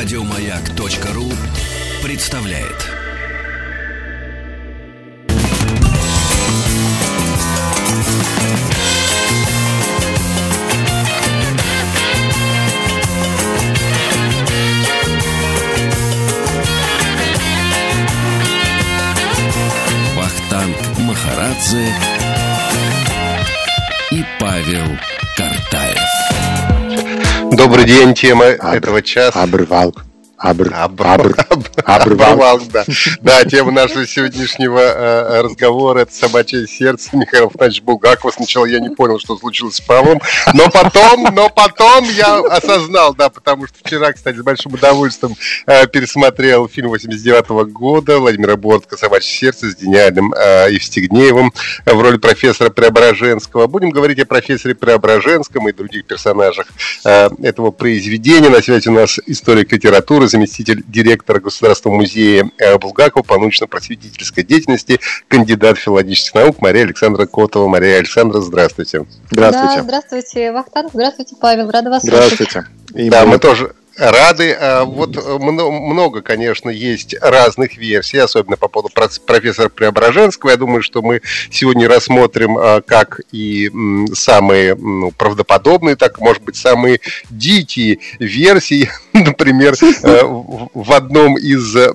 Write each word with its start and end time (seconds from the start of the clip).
Радиомаяк.ру 0.00 1.28
представляет. 2.04 2.86
Вахтанг 20.14 20.76
Махарадзе 21.00 21.92
и 24.12 24.24
Павел. 24.38 25.17
Добрый 27.52 27.84
день, 27.84 28.14
тема 28.14 28.44
этого 28.44 29.02
часа. 29.02 29.42
Обрывал. 29.42 29.94
Абр, 30.38 30.68
Абр- 30.72 31.34
абр, 31.48 31.70
Оборвал, 31.84 32.32
обрывал. 32.32 32.60
да. 32.72 32.84
Да, 33.20 33.44
тема 33.44 33.72
нашего 33.72 34.06
сегодняшнего 34.06 34.78
э, 34.78 35.40
разговора 35.42 36.00
это 36.00 36.14
собачье 36.14 36.66
сердце 36.68 37.10
Михаил 37.16 37.46
Афанасьевич 37.46 37.82
Булгакова. 37.82 38.30
Сначала 38.30 38.64
я 38.66 38.78
не 38.78 38.90
понял, 38.90 39.18
что 39.18 39.36
случилось 39.36 39.76
с 39.76 39.80
Павлом, 39.80 40.20
но 40.54 40.70
потом, 40.70 41.24
но 41.34 41.48
потом 41.50 42.04
я 42.10 42.38
осознал, 42.38 43.14
да, 43.14 43.28
потому 43.30 43.66
что 43.66 43.76
вчера, 43.82 44.12
кстати, 44.12 44.36
с 44.36 44.42
большим 44.42 44.74
удовольствием 44.74 45.34
э, 45.66 45.86
пересмотрел 45.88 46.68
фильм 46.68 46.88
89 46.90 47.48
года 47.72 48.18
Владимира 48.20 48.56
Бортко 48.56 48.96
«Собачье 48.96 49.30
сердце» 49.38 49.70
с 49.70 49.76
гениальным 49.76 50.32
э, 50.34 50.68
Евстигнеевым 50.70 51.52
в 51.84 52.00
роли 52.00 52.16
профессора 52.18 52.70
Преображенского. 52.70 53.66
Будем 53.66 53.90
говорить 53.90 54.20
о 54.20 54.26
профессоре 54.26 54.74
Преображенском 54.76 55.68
и 55.68 55.72
других 55.72 56.04
персонажах 56.06 56.66
э, 57.04 57.28
этого 57.42 57.72
произведения. 57.72 58.48
На 58.50 58.62
связи 58.62 58.88
у 58.88 58.92
нас 58.92 59.18
историк 59.26 59.72
литературы, 59.72 60.27
заместитель 60.28 60.82
директора 60.86 61.40
Государственного 61.40 62.00
музея 62.00 62.50
Булгакова 62.80 63.22
по 63.22 63.38
научно-просветительской 63.38 64.44
деятельности, 64.44 65.00
кандидат 65.28 65.78
филологических 65.78 66.34
наук 66.34 66.60
Мария 66.60 66.84
Александра 66.84 67.26
Котова. 67.26 67.68
Мария 67.68 67.98
Александра, 67.98 68.40
здравствуйте. 68.40 69.06
Да, 69.30 69.50
Здравствуйте. 69.50 69.82
здравствуйте, 69.82 70.52
Вахтанг. 70.52 70.90
Здравствуйте, 70.92 71.36
Павел. 71.40 71.70
Рада 71.70 71.90
вас 71.90 72.02
слышать. 72.02 72.34
Здравствуйте. 72.34 72.66
Да, 73.10 73.26
мы 73.26 73.38
тоже 73.38 73.74
рады. 73.98 74.52
А, 74.52 74.84
Вот 74.84 75.16
э, 75.16 75.20
мно- 75.38 75.70
много, 75.70 76.22
конечно, 76.22 76.70
есть 76.70 77.14
разных 77.20 77.76
версий, 77.76 78.18
особенно 78.18 78.56
по 78.56 78.68
поводу 78.68 78.92
профессора 79.26 79.68
Преображенского. 79.68 80.50
Я 80.50 80.56
думаю, 80.56 80.82
что 80.82 81.02
мы 81.02 81.20
сегодня 81.50 81.88
рассмотрим 81.88 82.56
а, 82.58 82.80
как 82.80 83.20
и 83.32 83.70
самые 84.14 84.74
ну, 84.76 85.10
правдоподобные, 85.10 85.96
так, 85.96 86.20
может 86.20 86.42
быть, 86.42 86.56
самые 86.56 87.00
дикие 87.30 87.98
версии. 88.18 88.90
Например, 89.12 89.74
э, 89.74 90.20
в 90.22 90.92
одном 90.92 91.36
из 91.36 91.74
э, 91.76 91.92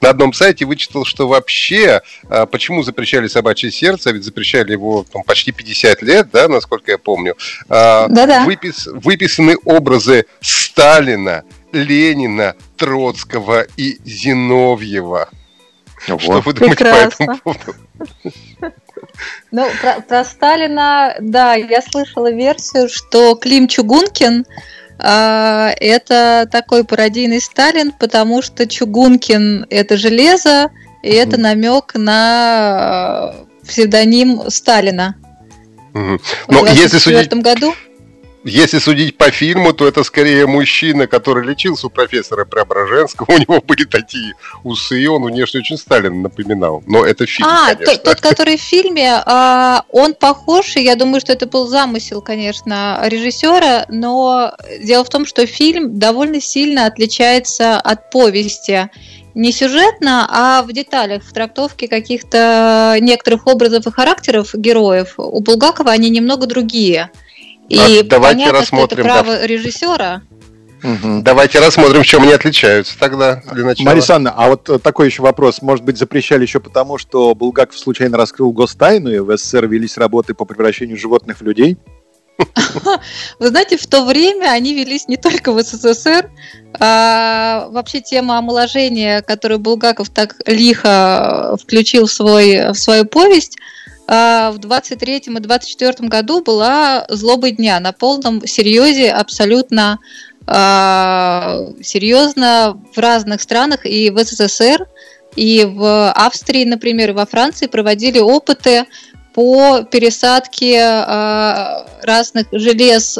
на 0.00 0.08
одном 0.08 0.32
сайте 0.32 0.64
вычитал, 0.64 1.04
что 1.04 1.28
вообще 1.28 2.00
а, 2.28 2.46
почему 2.46 2.82
запрещали 2.82 3.28
собачье 3.28 3.70
сердце, 3.70 4.10
ведь 4.10 4.24
запрещали 4.24 4.72
его 4.72 5.04
там, 5.10 5.22
почти 5.22 5.52
50 5.52 6.02
лет, 6.02 6.28
да, 6.32 6.48
насколько 6.48 6.90
я 6.90 6.98
помню. 6.98 7.36
Да-да. 7.68 8.46
выпис- 8.46 8.88
выписаны 8.88 9.56
образы 9.64 10.26
Сталина, 10.40 11.44
Ленина, 11.72 12.54
Троцкого 12.76 13.66
и 13.76 13.98
Зиновьева. 14.04 15.28
Что 16.04 16.16
Вот. 16.16 16.46
вы 16.46 16.52
думаете 16.54 16.84
по 16.84 16.84
Прекрасно. 16.84 17.22
этому 17.24 17.38
поводу? 17.38 17.74
Ну, 19.50 19.68
про, 19.82 20.00
про 20.00 20.24
Сталина, 20.24 21.14
да, 21.20 21.54
я 21.54 21.82
слышала 21.82 22.32
версию, 22.32 22.88
что 22.88 23.34
Клим 23.34 23.68
Чугункин 23.68 24.46
а, 25.02 25.72
это 25.80 26.48
такой 26.50 26.84
пародийный 26.84 27.40
Сталин, 27.40 27.92
потому 27.92 28.42
что 28.42 28.66
Чугункин 28.66 29.66
это 29.70 29.96
железо, 29.96 30.70
и 31.02 31.08
это 31.10 31.40
намек 31.40 31.94
на 31.94 33.32
э, 33.62 33.66
псевдоним 33.66 34.50
Сталина. 34.50 35.16
Мгм. 35.94 36.18
В 36.18 36.52
Но 36.52 36.66
если 36.66 36.98
судить, 36.98 37.30
24 37.30 37.40
году. 37.40 37.74
Если 38.44 38.78
судить 38.78 39.18
по 39.18 39.30
фильму, 39.30 39.72
то 39.72 39.86
это 39.86 40.02
скорее 40.02 40.46
мужчина, 40.46 41.06
который 41.06 41.44
лечился 41.44 41.88
у 41.88 41.90
профессора 41.90 42.44
Преображенского. 42.44 43.26
У 43.34 43.38
него 43.38 43.60
были 43.60 43.84
такие 43.84 44.34
усы, 44.64 45.02
и 45.02 45.06
он 45.06 45.24
внешне 45.24 45.60
очень 45.60 45.76
Сталина 45.76 46.14
напоминал. 46.14 46.82
Но 46.86 47.04
это 47.04 47.26
фильм, 47.26 47.48
А, 47.48 47.74
конечно. 47.74 47.94
тот, 47.94 48.02
тот, 48.02 48.20
который 48.20 48.56
в 48.56 48.60
фильме, 48.70 49.22
а, 49.26 49.84
он 49.90 50.14
похож, 50.14 50.76
и 50.76 50.82
я 50.82 50.96
думаю, 50.96 51.20
что 51.20 51.32
это 51.32 51.46
был 51.46 51.66
замысел, 51.66 52.22
конечно, 52.22 53.00
режиссера, 53.04 53.84
но 53.88 54.54
дело 54.82 55.04
в 55.04 55.10
том, 55.10 55.26
что 55.26 55.46
фильм 55.46 55.98
довольно 55.98 56.40
сильно 56.40 56.86
отличается 56.86 57.78
от 57.78 58.10
повести. 58.10 58.90
Не 59.34 59.52
сюжетно, 59.52 60.26
а 60.28 60.62
в 60.62 60.72
деталях, 60.72 61.22
в 61.22 61.32
трактовке 61.32 61.86
каких-то 61.88 62.96
некоторых 63.00 63.46
образов 63.46 63.86
и 63.86 63.90
характеров 63.92 64.54
героев. 64.54 65.14
У 65.18 65.40
Булгакова 65.40 65.92
они 65.92 66.10
немного 66.10 66.46
другие. 66.46 67.10
И 67.70 67.78
А 67.78 68.02
давайте 68.02 68.40
понятно, 68.40 68.60
рассмотрим, 68.60 69.04
что 69.04 69.08
это 69.08 69.22
право 69.22 69.46
режиссера. 69.46 70.22
Мгм. 70.82 71.22
Давайте 71.22 71.60
рассмотрим, 71.60 72.02
в 72.02 72.06
чем 72.06 72.22
они 72.22 72.32
отличаются 72.32 72.98
тогда 72.98 73.42
для 73.52 73.64
начала. 73.64 73.86
Мария 73.86 73.92
Александровна, 73.92 74.34
а 74.36 74.48
вот 74.48 74.68
э, 74.68 74.78
такой 74.80 75.06
еще 75.06 75.22
вопрос. 75.22 75.62
Может 75.62 75.84
быть, 75.84 75.96
запрещали 75.96 76.42
еще 76.42 76.58
потому, 76.58 76.98
что 76.98 77.32
Булгаков 77.34 77.78
случайно 77.78 78.16
раскрыл 78.16 78.50
гостайну, 78.52 79.10
и 79.10 79.18
в 79.20 79.36
СССР 79.36 79.66
велись 79.66 79.98
работы 79.98 80.34
по 80.34 80.44
превращению 80.44 80.96
животных 80.96 81.38
в 81.38 81.42
людей? 81.42 81.76
Вы 83.38 83.48
знаете, 83.48 83.76
в 83.76 83.86
то 83.86 84.04
время 84.04 84.50
они 84.50 84.74
велись 84.74 85.06
не 85.06 85.16
только 85.16 85.52
в 85.52 85.62
СССР. 85.62 86.30
а 86.80 87.68
вообще 87.70 88.00
тема 88.00 88.38
омоложения, 88.38 89.22
которую 89.22 89.60
Булгаков 89.60 90.08
так 90.08 90.34
лихо 90.46 91.56
включил 91.62 92.06
в, 92.06 92.12
свой, 92.12 92.72
в 92.72 92.74
свою 92.74 93.04
повесть, 93.04 93.58
а, 93.58 93.79
в 94.10 94.58
23 94.58 95.16
и 95.18 95.30
24 95.30 96.08
году 96.08 96.42
была 96.42 97.06
«Злобой 97.08 97.52
дня» 97.52 97.78
на 97.78 97.92
полном 97.92 98.44
серьезе, 98.44 99.12
абсолютно 99.12 100.00
а, 100.48 101.68
серьезно 101.80 102.76
в 102.92 102.98
разных 102.98 103.40
странах 103.40 103.86
и 103.86 104.10
в 104.10 104.18
СССР, 104.18 104.88
и 105.36 105.64
в 105.64 106.10
Австрии, 106.10 106.64
например, 106.64 107.10
и 107.10 107.12
во 107.12 107.24
Франции 107.24 107.68
проводили 107.68 108.18
опыты 108.18 108.86
по 109.32 109.82
пересадке 109.84 110.74
э, 110.74 111.84
разных 112.02 112.48
желез 112.50 113.16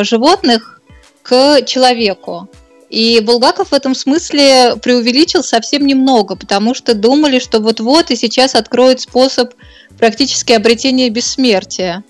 животных 0.00 0.80
к 1.22 1.60
человеку. 1.66 2.48
И 2.90 3.20
Булгаков 3.20 3.70
в 3.70 3.74
этом 3.74 3.94
смысле 3.94 4.74
преувеличил 4.82 5.44
совсем 5.44 5.86
немного, 5.86 6.34
потому 6.34 6.74
что 6.74 6.94
думали, 6.94 7.38
что 7.38 7.60
вот-вот 7.60 8.10
и 8.10 8.16
сейчас 8.16 8.56
откроют 8.56 9.00
способ 9.00 9.52
практически 9.98 10.52
обретения 10.52 11.08
бессмертия. 11.10 12.04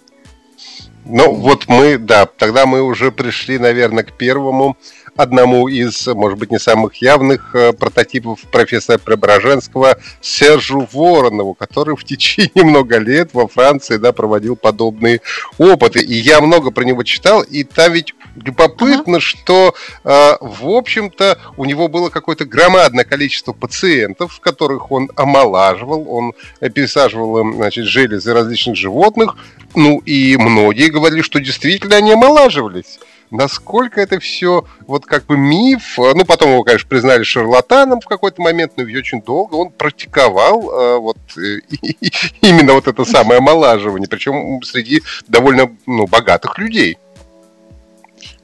Ну, 1.04 1.34
вот 1.34 1.66
мы, 1.68 1.98
да, 1.98 2.26
тогда 2.26 2.66
мы 2.66 2.82
уже 2.82 3.10
пришли, 3.10 3.58
наверное, 3.58 4.04
к 4.04 4.12
первому, 4.12 4.76
одному 5.20 5.68
из, 5.68 6.06
может 6.06 6.38
быть, 6.38 6.50
не 6.50 6.58
самых 6.58 6.96
явных 6.96 7.54
э, 7.54 7.72
прототипов 7.72 8.40
профессора 8.50 8.98
Преображенского, 8.98 9.98
Сержу 10.20 10.88
Воронову, 10.92 11.54
который 11.54 11.96
в 11.96 12.04
течение 12.04 12.64
много 12.64 12.98
лет 12.98 13.30
во 13.32 13.46
Франции, 13.46 13.96
да, 13.96 14.12
проводил 14.12 14.56
подобные 14.56 15.20
опыты. 15.58 16.00
И 16.00 16.14
я 16.14 16.40
много 16.40 16.70
про 16.70 16.84
него 16.84 17.02
читал, 17.02 17.42
и 17.42 17.64
там 17.64 17.92
ведь 17.92 18.14
любопытно, 18.36 19.20
что, 19.20 19.74
э, 20.04 20.36
в 20.40 20.68
общем-то, 20.68 21.38
у 21.56 21.64
него 21.64 21.88
было 21.88 22.08
какое-то 22.10 22.44
громадное 22.44 23.04
количество 23.04 23.52
пациентов, 23.52 24.40
которых 24.40 24.90
он 24.90 25.10
омолаживал, 25.16 26.06
он 26.08 26.34
э, 26.60 26.70
пересаживал 26.70 27.38
им, 27.38 27.54
значит, 27.54 27.86
железы 27.86 28.32
различных 28.32 28.76
животных, 28.76 29.36
ну 29.74 29.98
и 29.98 30.36
многие 30.36 30.88
говорили, 30.88 31.22
что 31.22 31.40
действительно 31.40 31.96
они 31.96 32.12
омолаживались. 32.12 32.98
Насколько 33.30 34.00
это 34.00 34.18
все 34.18 34.64
вот 34.86 35.06
как 35.06 35.26
бы 35.26 35.36
миф. 35.36 35.96
Ну, 35.96 36.24
потом 36.24 36.50
его, 36.50 36.64
конечно, 36.64 36.88
признали 36.88 37.22
шарлатаном 37.22 38.00
в 38.00 38.06
какой-то 38.06 38.42
момент, 38.42 38.72
но 38.76 38.82
ведь 38.82 38.96
очень 38.96 39.22
долго 39.22 39.54
он 39.54 39.70
практиковал 39.70 40.70
э, 40.70 40.98
вот 40.98 41.18
э, 41.36 41.60
именно 42.42 42.72
вот 42.74 42.88
это 42.88 43.04
самое 43.04 43.38
омолаживание, 43.38 44.08
причем 44.08 44.60
среди 44.62 45.02
довольно 45.28 45.70
ну, 45.86 46.06
богатых 46.06 46.58
людей. 46.58 46.98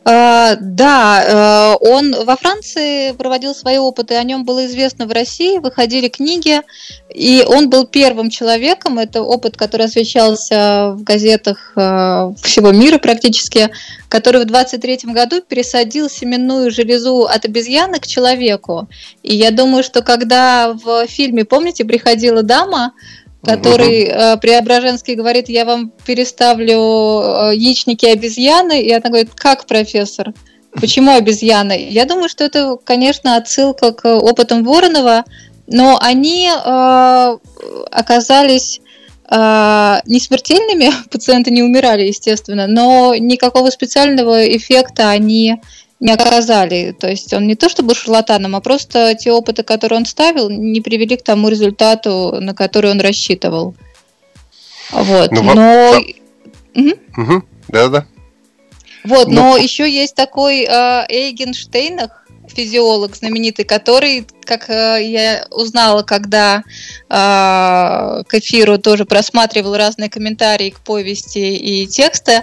А, 0.09 0.55
Да, 0.61 1.75
э, 1.81 1.85
он 1.85 2.15
во 2.25 2.37
Франции 2.37 3.11
проводил 3.11 3.57
свои 3.57 3.79
опыты, 3.79 4.15
о 4.15 4.23
нем 4.23 4.45
было 4.45 4.67
известно 4.67 5.05
в 5.05 5.11
России, 5.11 5.59
выходили 5.59 6.07
книги, 6.07 6.61
и 7.13 7.45
он 7.45 7.71
был 7.71 7.87
первым 7.87 8.31
человеком, 8.31 9.01
это 9.01 9.23
опыт, 9.23 9.57
который 9.57 9.87
освещался 9.87 10.93
в 10.97 11.03
газетах 11.03 11.73
э, 11.75 11.81
всего 12.41 12.71
мира 12.71 12.99
практически, 12.99 13.71
который 14.09 14.43
в 14.43 14.47
23 14.47 15.13
году 15.13 15.43
пересадил 15.43 16.09
семенную 16.09 16.71
железу 16.71 17.23
от 17.23 17.45
обезьяны 17.45 17.99
к 17.99 18.07
человеку. 18.07 18.89
И 19.25 19.35
я 19.35 19.51
думаю, 19.51 19.83
что 19.83 20.03
когда 20.03 20.73
в 20.73 21.09
фильме, 21.09 21.45
помните, 21.45 21.85
приходила 21.85 22.45
дама, 22.45 22.93
который 23.43 24.05
э, 24.05 24.37
Преображенский 24.39 25.15
говорит, 25.15 25.49
я 25.49 25.65
вам 25.65 25.93
переставлю 26.05 26.73
э, 26.73 27.55
яичники 27.55 28.07
обезьяны, 28.07 28.83
и 28.83 28.93
она 28.93 29.09
говорит, 29.09 29.31
как, 29.35 29.67
профессор? 29.67 30.33
Почему 30.73 31.13
обезьяны? 31.13 31.89
Я 31.89 32.05
думаю, 32.05 32.29
что 32.29 32.45
это, 32.45 32.77
конечно, 32.83 33.37
отсылка 33.37 33.93
к 33.93 34.09
опытам 34.17 34.65
Воронова, 34.65 35.25
но 35.67 35.99
они 36.01 36.49
э, 36.49 37.37
оказались 37.91 38.81
э, 39.31 40.01
не 40.07 40.21
смертельными, 40.21 40.91
пациенты 41.11 41.51
не 41.51 41.63
умирали, 41.63 42.03
естественно, 42.03 42.67
но 42.67 43.15
никакого 43.15 43.71
специального 43.71 44.45
эффекта 44.57 45.11
они 45.11 45.61
не 46.01 46.13
оказали. 46.13 46.95
То 46.99 47.09
есть 47.09 47.33
он 47.33 47.47
не 47.47 47.55
то 47.55 47.69
чтобы 47.69 47.95
шарлатаном, 47.95 48.57
а 48.57 48.61
просто 48.61 49.15
те 49.15 49.33
опыты, 49.33 49.63
которые 49.63 49.99
он 49.99 50.07
ставил, 50.07 50.51
не 50.51 50.81
привели 50.81 51.17
к 51.17 51.23
тому 51.23 51.49
результату, 51.49 52.37
на 52.41 52.55
который 52.55 52.91
он 52.91 53.01
рассчитывал. 53.01 53.75
Вот. 54.91 55.33
Ну, 55.33 55.43
но... 55.43 56.01
Угу. 56.75 56.91
Угу. 57.17 57.43
Да-да. 57.69 58.07
Вот, 59.05 59.29
но, 59.29 59.53
но 59.53 59.57
еще 59.57 59.89
есть 59.89 60.15
такой 60.15 60.65
э, 60.65 61.07
Эйген 61.09 61.55
Штейнах, 61.55 62.27
физиолог 62.49 63.15
знаменитый, 63.15 63.65
который, 63.65 64.27
как 64.45 64.69
э, 64.69 64.99
я 65.03 65.47
узнала, 65.51 66.03
когда 66.03 66.59
э, 66.59 66.63
к 67.09 68.35
эфиру 68.35 68.79
тоже 68.79 69.05
просматривал 69.05 69.77
разные 69.77 70.11
комментарии 70.11 70.71
к 70.71 70.81
повести 70.81 71.57
и 71.57 71.87
тексты, 71.87 72.43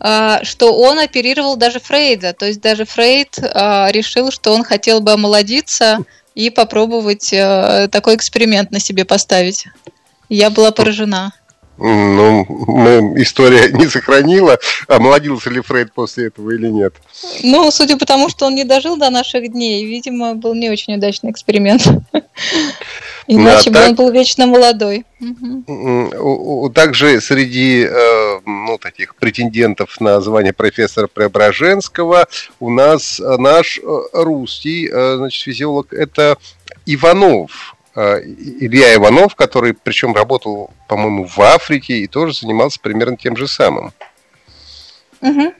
что 0.00 0.74
он 0.74 0.98
оперировал 0.98 1.56
даже 1.56 1.80
Фрейда. 1.80 2.32
То 2.32 2.46
есть 2.46 2.60
даже 2.60 2.84
Фрейд 2.84 3.38
э, 3.38 3.90
решил, 3.90 4.30
что 4.30 4.52
он 4.52 4.62
хотел 4.62 5.00
бы 5.00 5.12
омолодиться 5.12 5.98
и 6.34 6.50
попробовать 6.50 7.32
э, 7.32 7.88
такой 7.90 8.14
эксперимент 8.14 8.70
на 8.70 8.78
себе 8.78 9.04
поставить. 9.04 9.66
Я 10.28 10.50
была 10.50 10.70
поражена. 10.70 11.32
Ну, 11.78 12.44
мы, 12.48 13.22
история 13.22 13.70
не 13.70 13.86
сохранила, 13.86 14.58
а 14.88 14.98
молодился 14.98 15.48
ли 15.48 15.60
Фрейд 15.60 15.92
после 15.92 16.26
этого 16.26 16.50
или 16.50 16.68
нет. 16.68 16.94
Ну, 17.42 17.70
судя 17.70 17.96
по 17.96 18.04
тому, 18.04 18.28
что 18.28 18.46
он 18.46 18.56
не 18.56 18.64
дожил 18.64 18.96
до 18.96 19.10
наших 19.10 19.52
дней, 19.52 19.84
видимо, 19.86 20.34
был 20.34 20.54
не 20.54 20.70
очень 20.70 20.96
удачный 20.96 21.30
эксперимент. 21.30 21.86
Иначе 23.28 23.70
бы 23.70 23.78
он 23.84 23.94
был 23.94 24.10
вечно 24.10 24.46
молодой. 24.46 25.04
Также 26.74 27.20
среди 27.20 27.84
э, 27.84 28.40
ну, 28.46 28.78
таких 28.78 29.14
претендентов 29.16 30.00
на 30.00 30.20
звание 30.22 30.54
профессора 30.54 31.08
Преображенского 31.08 32.26
у 32.58 32.70
нас 32.70 33.20
наш 33.20 33.78
э, 33.78 33.82
русский 34.14 34.88
э, 34.90 35.16
значит, 35.16 35.42
физиолог 35.42 35.92
это 35.92 36.38
Иванов. 36.86 37.76
Э, 37.94 38.22
Илья 38.22 38.94
Иванов, 38.94 39.34
который 39.34 39.74
причем 39.74 40.14
работал, 40.14 40.70
по-моему, 40.88 41.26
в 41.26 41.38
Африке 41.40 41.98
и 41.98 42.06
тоже 42.06 42.32
занимался 42.32 42.80
примерно 42.80 43.18
тем 43.18 43.36
же 43.36 43.46
самым. 43.46 43.92
Угу. 45.20 45.52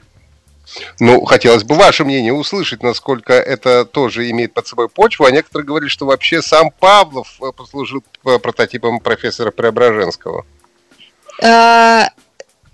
Ну, 0.99 1.25
хотелось 1.25 1.63
бы 1.63 1.75
ваше 1.75 2.05
мнение 2.05 2.33
услышать, 2.33 2.83
насколько 2.83 3.33
это 3.33 3.85
тоже 3.85 4.29
имеет 4.29 4.53
под 4.53 4.67
собой 4.67 4.89
почву. 4.89 5.25
А 5.25 5.31
некоторые 5.31 5.65
говорили, 5.65 5.89
что 5.89 6.05
вообще 6.05 6.41
сам 6.41 6.71
Павлов 6.71 7.37
э, 7.41 7.51
послужил 7.51 8.03
прототипом 8.23 8.99
профессора 8.99 9.51
Преображенского. 9.51 10.45
А, 11.41 12.09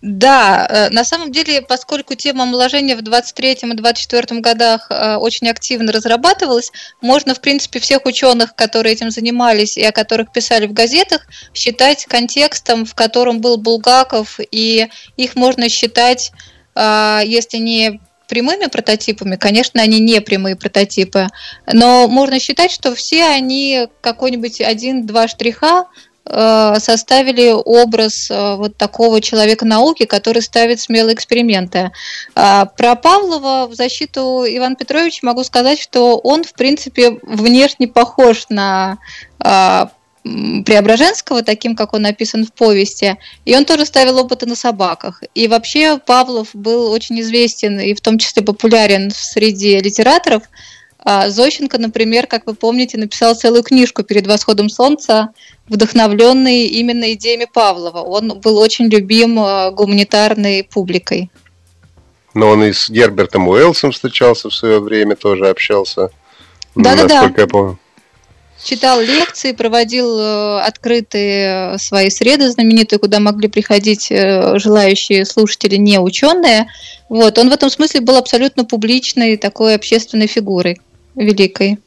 да, 0.02 0.68
э, 0.70 0.90
на 0.90 1.04
самом 1.04 1.32
деле, 1.32 1.62
поскольку 1.64 2.16
тема 2.16 2.44
омоложения 2.44 2.96
в 2.96 3.02
23 3.02 3.54
и 3.54 3.74
24 3.74 4.40
годах 4.40 4.88
э, 4.92 5.16
очень 5.16 5.50
активно 5.50 5.92
разрабатывалась, 5.92 6.72
можно, 7.02 7.34
в 7.34 7.42
принципе, 7.42 7.80
всех 7.80 8.06
ученых, 8.06 8.56
которые 8.56 8.94
этим 8.94 9.10
занимались 9.10 9.78
и 9.78 9.84
о 9.84 9.92
которых 9.92 10.32
писали 10.32 10.68
в 10.68 10.74
газетах, 10.74 11.26
считать 11.56 12.06
контекстом, 12.06 12.86
в 12.86 12.94
котором 12.94 13.40
был 13.40 13.58
Булгаков, 13.58 14.40
и 14.52 14.88
их 15.18 15.36
можно 15.36 15.70
считать, 15.70 16.32
э, 16.32 16.55
если 16.76 17.58
не 17.58 18.00
прямыми 18.28 18.66
прототипами, 18.66 19.36
конечно, 19.36 19.82
они 19.82 20.00
не 20.00 20.20
прямые 20.20 20.56
прототипы, 20.56 21.28
но 21.72 22.08
можно 22.08 22.40
считать, 22.40 22.72
что 22.72 22.96
все 22.96 23.24
они 23.24 23.88
какой-нибудь 24.02 24.62
один-два 24.62 25.28
штриха 25.28 25.86
Э, 26.28 26.76
составили 26.80 27.52
образ 27.54 28.32
э, 28.32 28.56
вот 28.56 28.78
такого 28.78 29.22
человека 29.22 29.64
науки, 29.64 30.06
который 30.06 30.42
ставит 30.42 30.80
смелые 30.82 31.14
эксперименты. 31.14 31.92
А, 32.34 32.66
про 32.66 32.96
Павлова 32.96 33.68
в 33.68 33.76
защиту 33.76 34.44
Ивана 34.48 34.76
Петровича 34.76 35.20
могу 35.22 35.44
сказать, 35.44 35.80
что 35.80 36.18
он, 36.18 36.44
в 36.44 36.54
принципе, 36.54 37.20
внешне 37.22 37.88
похож 37.88 38.46
на 38.50 38.98
а, 39.40 39.92
Преображенского, 40.66 41.44
таким, 41.44 41.76
как 41.76 41.94
он 41.94 42.02
написан 42.02 42.46
в 42.46 42.54
повести, 42.54 43.18
и 43.46 43.56
он 43.56 43.64
тоже 43.64 43.86
ставил 43.86 44.18
опыты 44.18 44.48
на 44.48 44.56
собаках. 44.56 45.22
И 45.36 45.48
вообще 45.48 46.00
Павлов 46.00 46.50
был 46.54 46.92
очень 46.92 47.20
известен 47.22 47.80
и 47.80 47.94
в 47.94 48.02
том 48.02 48.18
числе 48.18 48.42
популярен 48.42 49.12
среди 49.14 49.80
литераторов. 49.80 50.44
А 50.98 51.30
Зощенко, 51.30 51.78
например, 51.78 52.26
как 52.26 52.48
вы 52.48 52.56
помните, 52.56 52.98
написал 52.98 53.36
целую 53.36 53.62
книжку 53.62 54.02
перед 54.02 54.26
восходом 54.26 54.70
солнца 54.70 55.30
вдохновленный 55.68 56.66
именно 56.66 57.14
идеями 57.14 57.46
Павлова. 57.52 58.00
Он 58.00 58.40
был 58.40 58.58
очень 58.58 58.86
любим 58.88 59.40
э, 59.40 59.72
гуманитарной 59.72 60.64
публикой. 60.64 61.30
Но 62.34 62.50
он 62.50 62.64
и 62.64 62.74
с 62.74 62.90
Гербертом 62.90 63.48
Уэллсом 63.48 63.92
встречался 63.92 64.50
в 64.50 64.56
свое 64.56 64.80
время, 64.80 65.16
тоже 65.16 65.48
общался. 65.48 66.10
Да-да-да. 66.74 67.14
Насколько 67.14 67.42
я 67.42 67.48
помню. 67.48 67.80
Читал 68.66 69.00
лекции, 69.00 69.52
проводил 69.52 70.20
э, 70.20 70.62
открытые 70.62 71.78
свои 71.78 72.10
среды 72.10 72.50
знаменитые, 72.50 72.98
куда 72.98 73.20
могли 73.20 73.48
приходить 73.48 74.08
э, 74.10 74.58
желающие 74.58 75.24
слушатели, 75.24 75.76
не 75.76 76.00
ученые. 76.00 76.66
Вот. 77.08 77.38
Он 77.38 77.52
в 77.52 77.54
этом 77.54 77.70
смысле 77.70 78.02
был 78.02 78.18
абсолютно 78.18 78.66
публичной 78.66 79.38
такой 79.38 79.76
общественной 79.76 80.26
фигурой 80.26 80.82
великой. 81.14 81.78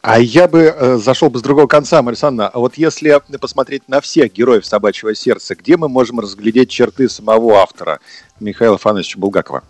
А 0.00 0.20
я 0.20 0.46
бы 0.46 0.72
э, 0.72 0.98
зашел 0.98 1.30
бы 1.30 1.40
с 1.40 1.42
другого 1.42 1.66
конца, 1.66 2.00
Марисанна. 2.00 2.46
А 2.46 2.60
вот 2.60 2.78
если 2.78 3.20
посмотреть 3.40 3.88
на 3.88 4.00
всех 4.00 4.32
героев 4.32 4.64
«Собачьего 4.64 5.16
сердца», 5.16 5.56
где 5.56 5.76
мы 5.76 5.88
можем 5.88 6.20
разглядеть 6.20 6.70
черты 6.70 7.08
самого 7.08 7.56
автора 7.56 7.98
Михаила 8.38 8.78
Фановича 8.78 9.18
Булгакова? 9.18 9.64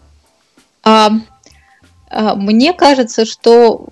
А, 0.84 1.10
мне 2.10 2.72
кажется, 2.72 3.24
что 3.24 3.88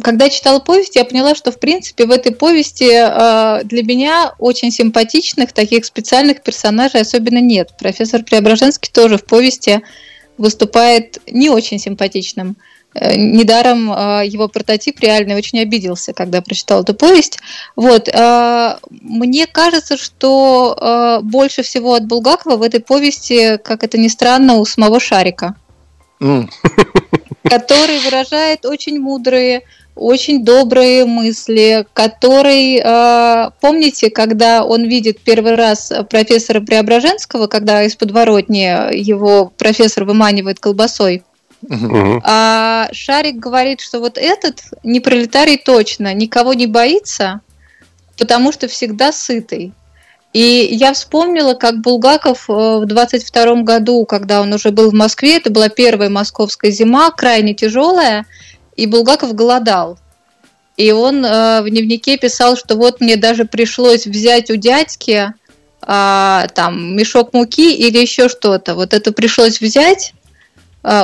когда 0.00 0.30
читала 0.30 0.58
повесть, 0.58 0.96
я 0.96 1.04
поняла, 1.04 1.34
что 1.34 1.52
в 1.52 1.58
принципе 1.58 2.06
в 2.06 2.10
этой 2.10 2.32
повести 2.32 2.90
а, 2.94 3.62
для 3.64 3.82
меня 3.82 4.34
очень 4.38 4.70
симпатичных 4.70 5.52
таких 5.52 5.84
специальных 5.84 6.42
персонажей 6.42 7.00
особенно 7.00 7.40
нет. 7.40 7.74
Профессор 7.78 8.22
Преображенский 8.22 8.90
тоже 8.92 9.18
в 9.18 9.24
повести 9.24 9.82
выступает 10.38 11.18
не 11.30 11.50
очень 11.50 11.78
симпатичным. 11.78 12.56
Э, 12.94 13.16
недаром 13.16 13.92
э, 13.92 14.26
его 14.26 14.48
прототип 14.48 15.00
реально 15.00 15.36
очень 15.36 15.60
обиделся, 15.60 16.12
когда 16.12 16.40
прочитал 16.40 16.82
эту 16.82 16.94
повесть. 16.94 17.38
Вот. 17.76 18.08
Мне 18.90 19.46
кажется, 19.46 19.96
что 19.96 21.20
больше 21.22 21.62
всего 21.62 21.94
от 21.94 22.06
Булгакова 22.06 22.56
в 22.56 22.62
этой 22.62 22.80
повести, 22.80 23.58
как 23.58 23.84
это 23.84 23.98
ни 23.98 24.08
странно, 24.08 24.54
у 24.54 24.64
самого 24.64 25.00
Шарика. 25.00 25.54
Который 27.52 27.98
выражает 27.98 28.64
очень 28.64 28.98
мудрые, 28.98 29.62
очень 29.94 30.42
добрые 30.42 31.04
мысли, 31.04 31.86
который, 31.92 32.80
помните, 33.60 34.08
когда 34.08 34.64
он 34.64 34.84
видит 34.84 35.20
первый 35.20 35.54
раз 35.54 35.92
профессора 36.08 36.60
Преображенского, 36.62 37.48
когда 37.48 37.82
из 37.82 37.94
подворотни 37.94 38.96
его 38.96 39.52
профессор 39.58 40.04
выманивает 40.04 40.60
колбасой, 40.60 41.24
а 42.24 42.88
Шарик 42.92 43.36
говорит, 43.36 43.80
что 43.82 44.00
вот 44.00 44.16
этот 44.16 44.62
не 44.82 45.00
пролетарий 45.00 45.58
точно, 45.58 46.14
никого 46.14 46.54
не 46.54 46.66
боится, 46.66 47.40
потому 48.16 48.50
что 48.52 48.66
всегда 48.68 49.12
сытый. 49.12 49.74
И 50.32 50.68
я 50.72 50.94
вспомнила, 50.94 51.54
как 51.54 51.80
Булгаков 51.80 52.48
э, 52.48 52.52
в 52.52 52.86
22 52.86 53.62
году, 53.62 54.06
когда 54.06 54.40
он 54.40 54.52
уже 54.52 54.70
был 54.70 54.90
в 54.90 54.94
Москве, 54.94 55.36
это 55.36 55.50
была 55.50 55.68
первая 55.68 56.08
московская 56.08 56.70
зима, 56.70 57.10
крайне 57.10 57.54
тяжелая, 57.54 58.24
и 58.74 58.86
Булгаков 58.86 59.34
голодал. 59.34 59.98
И 60.78 60.90
он 60.90 61.24
э, 61.24 61.60
в 61.60 61.68
дневнике 61.68 62.16
писал, 62.16 62.56
что 62.56 62.76
вот 62.76 63.00
мне 63.00 63.16
даже 63.16 63.44
пришлось 63.44 64.06
взять 64.06 64.50
у 64.50 64.56
дядьки 64.56 65.34
э, 65.82 66.46
там 66.54 66.96
мешок 66.96 67.34
муки 67.34 67.74
или 67.74 67.98
еще 67.98 68.30
что-то. 68.30 68.74
Вот 68.74 68.94
это 68.94 69.12
пришлось 69.12 69.60
взять, 69.60 70.14
а, 70.14 70.21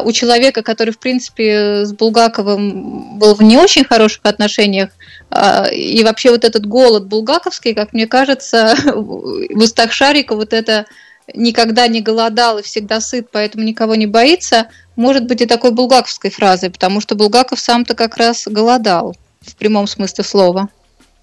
у 0.04 0.12
человека, 0.12 0.62
который, 0.62 0.90
в 0.90 0.98
принципе, 0.98 1.84
с 1.84 1.92
Булгаковым 1.92 3.18
был 3.18 3.34
в 3.34 3.42
не 3.42 3.56
очень 3.56 3.84
хороших 3.84 4.20
отношениях, 4.24 4.90
а, 5.30 5.66
и 5.66 6.02
вообще 6.02 6.30
вот 6.30 6.44
этот 6.44 6.66
голод 6.66 7.06
булгаковский, 7.06 7.74
как 7.74 7.92
мне 7.92 8.06
кажется, 8.06 8.74
в 8.94 9.62
устах 9.62 9.92
Шарика 9.92 10.34
вот 10.34 10.52
это 10.52 10.86
никогда 11.34 11.86
не 11.88 12.00
голодал 12.00 12.58
и 12.58 12.62
всегда 12.62 13.00
сыт, 13.00 13.28
поэтому 13.30 13.64
никого 13.64 13.94
не 13.94 14.06
боится, 14.06 14.68
может 14.96 15.26
быть 15.26 15.42
и 15.42 15.46
такой 15.46 15.70
булгаковской 15.70 16.30
фразой, 16.30 16.70
потому 16.70 17.00
что 17.00 17.14
Булгаков 17.14 17.60
сам-то 17.60 17.94
как 17.94 18.16
раз 18.16 18.46
голодал 18.46 19.14
в 19.40 19.54
прямом 19.56 19.86
смысле 19.86 20.24
слова. 20.24 20.68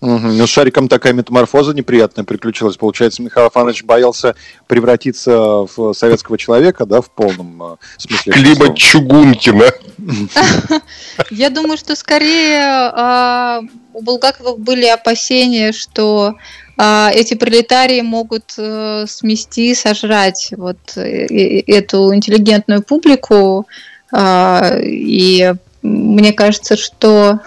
Угу. 0.06 0.28
Ну, 0.28 0.46
с 0.46 0.50
шариком 0.52 0.88
такая 0.88 1.14
метаморфоза 1.14 1.74
неприятная 1.74 2.26
приключилась. 2.26 2.78
Получается, 2.78 3.24
Михаил 3.24 3.48
Афанович 3.48 3.84
боялся 3.86 4.36
превратиться 4.68 5.66
в 5.76 5.94
советского 5.94 6.38
человека, 6.38 6.86
да, 6.86 7.02
в 7.02 7.10
полном 7.10 7.74
э, 7.74 7.76
смысле. 7.98 8.34
Климат 8.34 8.78
Чугункина. 8.78 9.72
Я 11.32 11.50
думаю, 11.50 11.78
что 11.80 11.96
скорее 11.96 12.60
а, 12.62 13.62
у 13.94 14.04
Булгакова 14.04 14.56
были 14.56 14.86
опасения, 14.86 15.72
что 15.72 16.36
а, 16.78 17.10
эти 17.12 17.34
пролетарии 17.34 18.02
могут 18.02 18.54
э, 18.60 19.06
смести, 19.08 19.74
сожрать 19.74 20.50
вот 20.56 20.78
э, 20.98 21.26
эту 21.66 22.14
интеллигентную 22.14 22.84
публику. 22.84 23.66
А, 24.12 24.78
и 24.84 25.52
мне 25.82 26.32
кажется, 26.32 26.78
что 26.78 27.40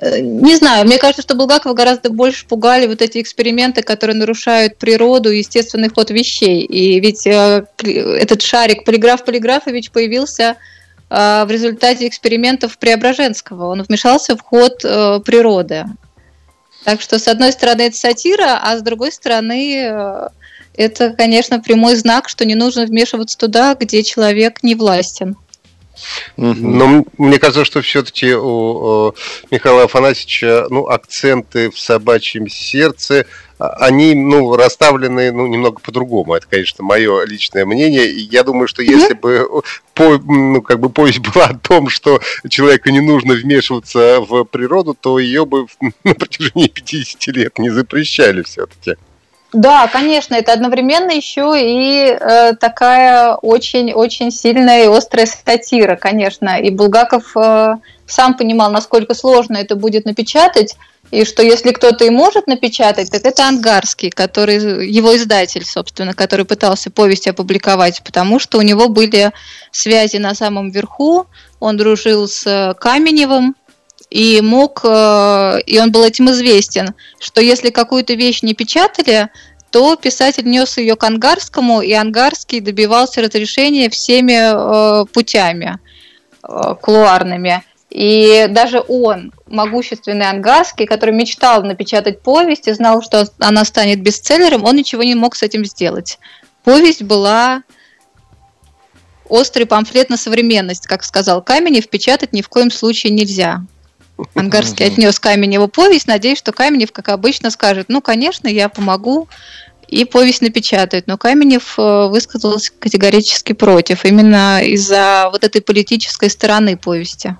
не 0.00 0.56
знаю, 0.56 0.86
мне 0.86 0.98
кажется, 0.98 1.22
что 1.22 1.34
Булгакова 1.34 1.74
гораздо 1.74 2.10
больше 2.10 2.46
пугали 2.46 2.86
вот 2.86 3.02
эти 3.02 3.20
эксперименты, 3.20 3.82
которые 3.82 4.16
нарушают 4.16 4.78
природу 4.78 5.30
естественный 5.30 5.90
ход 5.90 6.10
вещей. 6.10 6.64
И 6.64 6.98
ведь 7.00 7.26
э, 7.26 7.66
этот 7.82 8.40
шарик 8.40 8.84
Полиграф 8.84 9.24
Полиграфович 9.24 9.90
появился 9.90 10.56
э, 11.10 11.44
в 11.44 11.50
результате 11.50 12.08
экспериментов 12.08 12.78
Преображенского. 12.78 13.66
Он 13.66 13.82
вмешался 13.82 14.36
в 14.36 14.40
ход 14.40 14.82
э, 14.84 15.20
природы. 15.24 15.84
Так 16.84 17.02
что, 17.02 17.18
с 17.18 17.28
одной 17.28 17.52
стороны, 17.52 17.82
это 17.82 17.96
сатира, 17.96 18.58
а 18.62 18.78
с 18.78 18.80
другой 18.80 19.12
стороны, 19.12 20.30
это, 20.74 21.10
конечно, 21.10 21.60
прямой 21.60 21.94
знак, 21.96 22.30
что 22.30 22.46
не 22.46 22.54
нужно 22.54 22.86
вмешиваться 22.86 23.36
туда, 23.36 23.74
где 23.74 24.02
человек 24.02 24.62
не 24.62 24.74
властен. 24.74 25.36
Но 26.36 27.04
мне 27.18 27.38
кажется, 27.38 27.64
что 27.64 27.82
все-таки 27.82 28.34
у 28.34 29.14
Михаила 29.50 29.84
Афанасьевича 29.84 30.66
ну, 30.70 30.86
акценты 30.86 31.70
в 31.70 31.78
собачьем 31.78 32.48
сердце, 32.48 33.26
а, 33.58 33.68
они 33.86 34.14
ну, 34.14 34.56
расставлены 34.56 35.32
ну, 35.32 35.46
немного 35.46 35.80
по-другому. 35.80 36.34
Это, 36.34 36.46
конечно, 36.48 36.82
мое 36.82 37.24
личное 37.26 37.66
мнение. 37.66 38.10
И 38.10 38.20
я 38.20 38.42
думаю, 38.42 38.68
что 38.68 38.82
если 38.82 39.12
бы 39.12 39.46
по, 39.94 40.18
ну, 40.18 40.62
как 40.62 40.80
бы 40.80 40.88
повесть 40.88 41.18
была 41.18 41.46
о 41.46 41.58
том, 41.58 41.90
что 41.90 42.20
человеку 42.48 42.88
не 42.88 43.00
нужно 43.00 43.34
вмешиваться 43.34 44.20
в 44.20 44.44
природу, 44.44 44.96
то 44.98 45.18
ее 45.18 45.44
бы 45.44 45.66
на 46.04 46.14
протяжении 46.14 46.68
50 46.68 47.26
лет 47.36 47.58
не 47.58 47.70
запрещали 47.70 48.42
все-таки. 48.42 48.96
Да, 49.52 49.88
конечно, 49.88 50.36
это 50.36 50.52
одновременно 50.52 51.10
еще 51.10 51.54
и 51.56 52.06
э, 52.06 52.54
такая 52.54 53.34
очень-очень 53.34 54.30
сильная 54.30 54.84
и 54.84 54.96
острая 54.96 55.26
сатира, 55.26 55.96
конечно. 55.96 56.60
И 56.60 56.70
Булгаков 56.70 57.36
э, 57.36 57.74
сам 58.06 58.36
понимал, 58.36 58.70
насколько 58.70 59.12
сложно 59.14 59.56
это 59.56 59.74
будет 59.74 60.04
напечатать, 60.04 60.76
и 61.10 61.24
что 61.24 61.42
если 61.42 61.72
кто-то 61.72 62.04
и 62.04 62.10
может 62.10 62.46
напечатать, 62.46 63.10
так 63.10 63.24
это 63.24 63.48
Ангарский, 63.48 64.10
который 64.10 64.88
его 64.88 65.16
издатель, 65.16 65.64
собственно, 65.64 66.14
который 66.14 66.44
пытался 66.44 66.90
повесть 66.90 67.26
опубликовать, 67.26 68.02
потому 68.04 68.38
что 68.38 68.58
у 68.58 68.62
него 68.62 68.88
были 68.88 69.32
связи 69.72 70.18
на 70.18 70.34
самом 70.34 70.70
верху, 70.70 71.26
он 71.58 71.76
дружил 71.76 72.28
с 72.28 72.74
Каменевым, 72.78 73.56
и 74.10 74.40
мог, 74.40 74.80
э, 74.84 75.60
и 75.66 75.78
он 75.78 75.92
был 75.92 76.04
этим 76.04 76.30
известен, 76.30 76.94
что 77.20 77.40
если 77.40 77.70
какую-то 77.70 78.14
вещь 78.14 78.42
не 78.42 78.54
печатали, 78.54 79.30
то 79.70 79.94
писатель 79.94 80.46
нес 80.46 80.76
ее 80.78 80.96
к 80.96 81.04
Ангарскому, 81.04 81.80
и 81.80 81.92
Ангарский 81.92 82.60
добивался 82.60 83.22
разрешения 83.22 83.88
всеми 83.88 85.02
э, 85.02 85.06
путями 85.06 85.78
э, 86.42 86.74
кулуарными. 86.82 87.62
И 87.88 88.46
даже 88.50 88.82
он, 88.86 89.32
могущественный 89.46 90.28
Ангарский, 90.28 90.86
который 90.86 91.14
мечтал 91.14 91.62
напечатать 91.62 92.22
повесть 92.22 92.68
и 92.68 92.72
знал, 92.72 93.02
что 93.02 93.28
она 93.38 93.64
станет 93.64 94.00
бестселлером, 94.02 94.64
он 94.64 94.76
ничего 94.76 95.02
не 95.02 95.14
мог 95.14 95.36
с 95.36 95.42
этим 95.42 95.64
сделать. 95.64 96.18
Повесть 96.62 97.02
была 97.02 97.62
острый 99.28 99.64
памфлет 99.64 100.10
на 100.10 100.16
современность, 100.16 100.86
как 100.86 101.04
сказал 101.04 101.42
Каменев, 101.42 101.88
печатать 101.88 102.32
ни 102.32 102.42
в 102.42 102.48
коем 102.48 102.70
случае 102.70 103.12
нельзя. 103.12 103.62
Ангарский 104.34 104.86
отнес 104.86 105.18
Каменеву 105.18 105.68
повесть, 105.68 106.06
надеясь, 106.06 106.38
что 106.38 106.52
Каменев, 106.52 106.92
как 106.92 107.08
обычно, 107.08 107.50
скажет, 107.50 107.86
ну, 107.88 108.00
конечно, 108.00 108.48
я 108.48 108.68
помогу, 108.68 109.28
и 109.88 110.04
повесть 110.04 110.40
напечатает. 110.40 111.06
Но 111.06 111.18
Каменев 111.18 111.74
э, 111.78 112.06
высказался 112.08 112.72
категорически 112.78 113.52
против, 113.52 114.04
именно 114.04 114.62
из-за 114.62 115.28
вот 115.32 115.42
этой 115.44 115.60
политической 115.60 116.30
стороны 116.30 116.76
повести. 116.76 117.36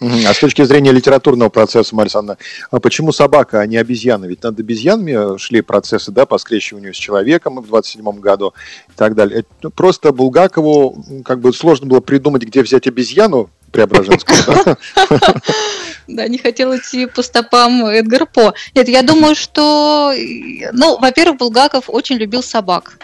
А 0.00 0.34
с 0.34 0.38
точки 0.38 0.62
зрения 0.64 0.92
литературного 0.92 1.48
процесса, 1.48 1.94
Марья 1.94 2.06
Александровна, 2.06 2.38
а 2.70 2.80
почему 2.80 3.12
собака, 3.12 3.60
а 3.60 3.66
не 3.66 3.76
обезьяна? 3.76 4.26
Ведь 4.26 4.42
над 4.42 4.58
обезьянами 4.58 5.38
шли 5.38 5.62
процессы 5.62 6.10
да, 6.10 6.26
по 6.26 6.36
скрещиванию 6.36 6.92
с 6.92 6.96
человеком 6.96 7.60
в 7.60 7.66
27 7.66 8.04
году 8.20 8.52
и 8.88 8.92
так 8.96 9.14
далее. 9.14 9.44
Ну, 9.62 9.70
просто 9.70 10.12
Булгакову 10.12 11.22
как 11.24 11.40
бы 11.40 11.52
сложно 11.54 11.86
было 11.86 12.00
придумать, 12.00 12.42
где 12.42 12.62
взять 12.62 12.86
обезьяну 12.86 13.50
Преображенского. 13.74 14.78
Да, 16.06 16.28
не 16.28 16.36
хотел 16.36 16.76
идти 16.76 17.06
по 17.06 17.22
стопам 17.22 17.86
Эдгар 17.86 18.26
По. 18.26 18.52
Нет, 18.74 18.90
я 18.90 19.02
думаю, 19.02 19.34
что, 19.34 20.12
ну, 20.72 20.98
во-первых, 20.98 21.38
Булгаков 21.38 21.84
очень 21.88 22.16
любил 22.16 22.42
собак. 22.42 22.98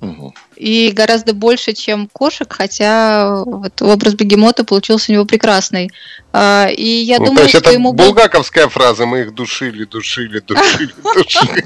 Угу. 0.00 0.34
И 0.56 0.90
гораздо 0.92 1.32
больше, 1.32 1.74
чем 1.74 2.08
кошек, 2.12 2.52
хотя 2.52 3.44
вот 3.44 3.80
образ 3.82 4.14
бегемота 4.14 4.64
получился 4.64 5.12
у 5.12 5.14
него 5.14 5.26
прекрасный. 5.26 5.92
А, 6.32 6.68
и 6.68 6.86
я 6.86 7.18
ну, 7.18 7.26
думаю, 7.26 7.36
то 7.36 7.42
есть 7.42 7.50
что 7.50 7.60
это 7.60 7.72
ему 7.72 7.92
булгаковская 7.92 8.68
фраза, 8.68 9.06
мы 9.06 9.20
их 9.20 9.34
душили, 9.34 9.84
душили, 9.84 10.40
душили, 10.40 10.92
душили. 11.14 11.64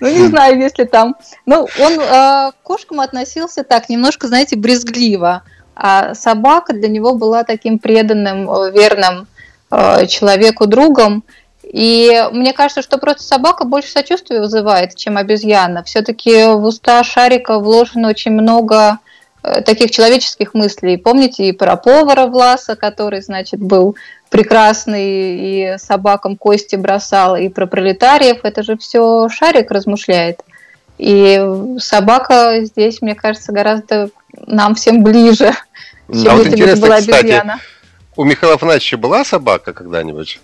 Ну, 0.00 0.08
не 0.08 0.28
знаю, 0.28 0.58
если 0.58 0.84
там... 0.84 1.16
Ну, 1.46 1.68
он 1.78 2.00
а, 2.00 2.52
к 2.52 2.62
кошкам 2.62 3.00
относился 3.00 3.62
так, 3.62 3.88
немножко, 3.88 4.28
знаете, 4.28 4.56
брезгливо. 4.56 5.42
А 5.80 6.14
собака 6.14 6.72
для 6.72 6.88
него 6.88 7.14
была 7.14 7.44
таким 7.44 7.78
преданным, 7.78 8.46
верным 8.72 9.28
а, 9.70 10.06
человеку 10.06 10.66
другом. 10.66 11.22
И 11.62 12.10
мне 12.32 12.52
кажется, 12.52 12.82
что 12.82 12.98
просто 12.98 13.22
собака 13.22 13.64
больше 13.64 13.92
сочувствия 13.92 14.40
вызывает, 14.40 14.96
чем 14.96 15.16
обезьяна. 15.16 15.84
Все-таки 15.84 16.46
в 16.46 16.64
уста 16.64 17.04
Шарика 17.04 17.60
вложено 17.60 18.08
очень 18.08 18.32
много 18.32 18.98
э, 19.44 19.60
таких 19.60 19.92
человеческих 19.92 20.52
мыслей. 20.54 20.96
Помните 20.96 21.44
и 21.44 21.52
про 21.52 21.76
повара 21.76 22.26
Власа, 22.26 22.74
который, 22.74 23.22
значит, 23.22 23.60
был 23.60 23.96
прекрасный 24.30 25.74
и 25.74 25.78
собакам 25.78 26.36
кости 26.36 26.74
бросал, 26.74 27.36
и 27.36 27.48
про 27.48 27.66
пролетариев. 27.66 28.40
Это 28.42 28.64
же 28.64 28.76
все 28.76 29.28
Шарик 29.28 29.70
размышляет. 29.70 30.40
И 30.96 31.40
собака 31.78 32.64
здесь, 32.64 33.00
мне 33.00 33.14
кажется, 33.14 33.52
гораздо 33.52 34.10
нам 34.46 34.74
всем 34.74 35.02
ближе, 35.04 35.52
чем 36.12 36.28
а 36.28 36.36
бы 36.36 36.44
это 36.44 36.80
была 36.80 36.96
обезьяна. 36.96 37.58
Кстати, 37.58 37.78
у 38.16 38.24
Михаила 38.24 38.54
Афанасьевича 38.54 38.96
была 38.96 39.24
собака 39.24 39.72
когда-нибудь? 39.72 40.40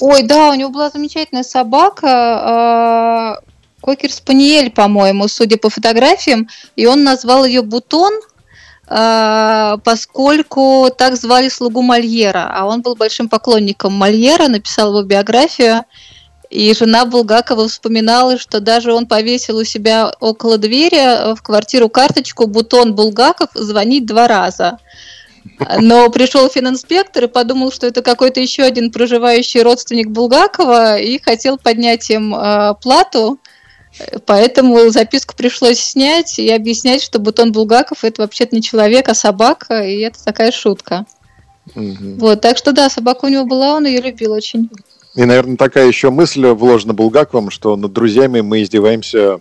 Ой, 0.00 0.22
да, 0.22 0.50
у 0.50 0.54
него 0.54 0.70
была 0.70 0.90
замечательная 0.90 1.42
собака, 1.42 3.40
э, 3.40 3.46
Кокер 3.80 4.12
Спаниель, 4.12 4.70
по-моему, 4.70 5.28
судя 5.28 5.56
по 5.56 5.70
фотографиям, 5.70 6.48
и 6.76 6.86
он 6.86 7.04
назвал 7.04 7.44
ее 7.44 7.62
Бутон, 7.62 8.12
э, 8.88 9.76
поскольку 9.84 10.90
так 10.96 11.16
звали 11.16 11.48
слугу 11.48 11.82
Мольера, 11.82 12.50
а 12.52 12.66
он 12.66 12.82
был 12.82 12.94
большим 12.94 13.28
поклонником 13.28 13.92
Мольера, 13.92 14.48
написал 14.48 14.90
его 14.90 15.02
биографию, 15.02 15.84
и 16.50 16.74
жена 16.74 17.04
Булгакова 17.04 17.68
вспоминала, 17.68 18.38
что 18.38 18.60
даже 18.60 18.92
он 18.92 19.06
повесил 19.06 19.58
у 19.58 19.64
себя 19.64 20.12
около 20.20 20.58
двери 20.58 21.34
в 21.34 21.42
квартиру 21.42 21.88
карточку 21.88 22.46
«Бутон 22.46 22.94
Булгаков 22.94 23.50
звонить 23.54 24.06
два 24.06 24.28
раза». 24.28 24.78
Но 25.80 26.10
пришел 26.10 26.48
фининспектор 26.48 27.24
и 27.24 27.28
подумал, 27.28 27.72
что 27.72 27.86
это 27.86 28.02
какой-то 28.02 28.40
еще 28.40 28.64
один 28.64 28.90
проживающий 28.90 29.62
родственник 29.62 30.08
Булгакова 30.08 30.98
и 30.98 31.18
хотел 31.18 31.56
поднять 31.56 32.10
им 32.10 32.34
э, 32.34 32.74
плату. 32.82 33.38
Поэтому 34.26 34.90
записку 34.90 35.34
пришлось 35.34 35.78
снять 35.78 36.38
и 36.38 36.50
объяснять, 36.50 37.02
что 37.02 37.18
Бутон 37.18 37.52
Булгаков 37.52 38.04
это 38.04 38.22
вообще-то 38.22 38.54
не 38.54 38.62
человек, 38.62 39.08
а 39.08 39.14
собака, 39.14 39.82
и 39.82 40.00
это 40.00 40.22
такая 40.22 40.52
шутка. 40.52 41.06
Угу. 41.74 42.16
Вот, 42.18 42.40
так 42.42 42.58
что 42.58 42.72
да, 42.72 42.90
собака 42.90 43.24
у 43.24 43.28
него 43.28 43.44
была, 43.44 43.74
он 43.74 43.86
ее 43.86 44.00
любил 44.00 44.32
очень. 44.32 44.68
И, 45.16 45.24
наверное, 45.24 45.56
такая 45.56 45.86
еще 45.86 46.10
мысль 46.10 46.46
вложена 46.46 46.92
Булгаковым, 46.92 47.50
что 47.50 47.76
над 47.76 47.92
друзьями 47.92 48.42
мы 48.42 48.62
издеваемся 48.62 49.40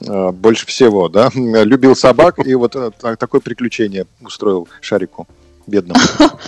э, 0.00 0.30
больше 0.30 0.66
всего, 0.66 1.08
да? 1.08 1.30
Любил 1.34 1.96
собак 1.96 2.38
и 2.44 2.54
вот 2.54 2.76
э, 2.76 2.90
такое 3.18 3.40
приключение 3.40 4.06
устроил 4.20 4.68
Шарику 4.80 5.26
бедному. 5.66 6.00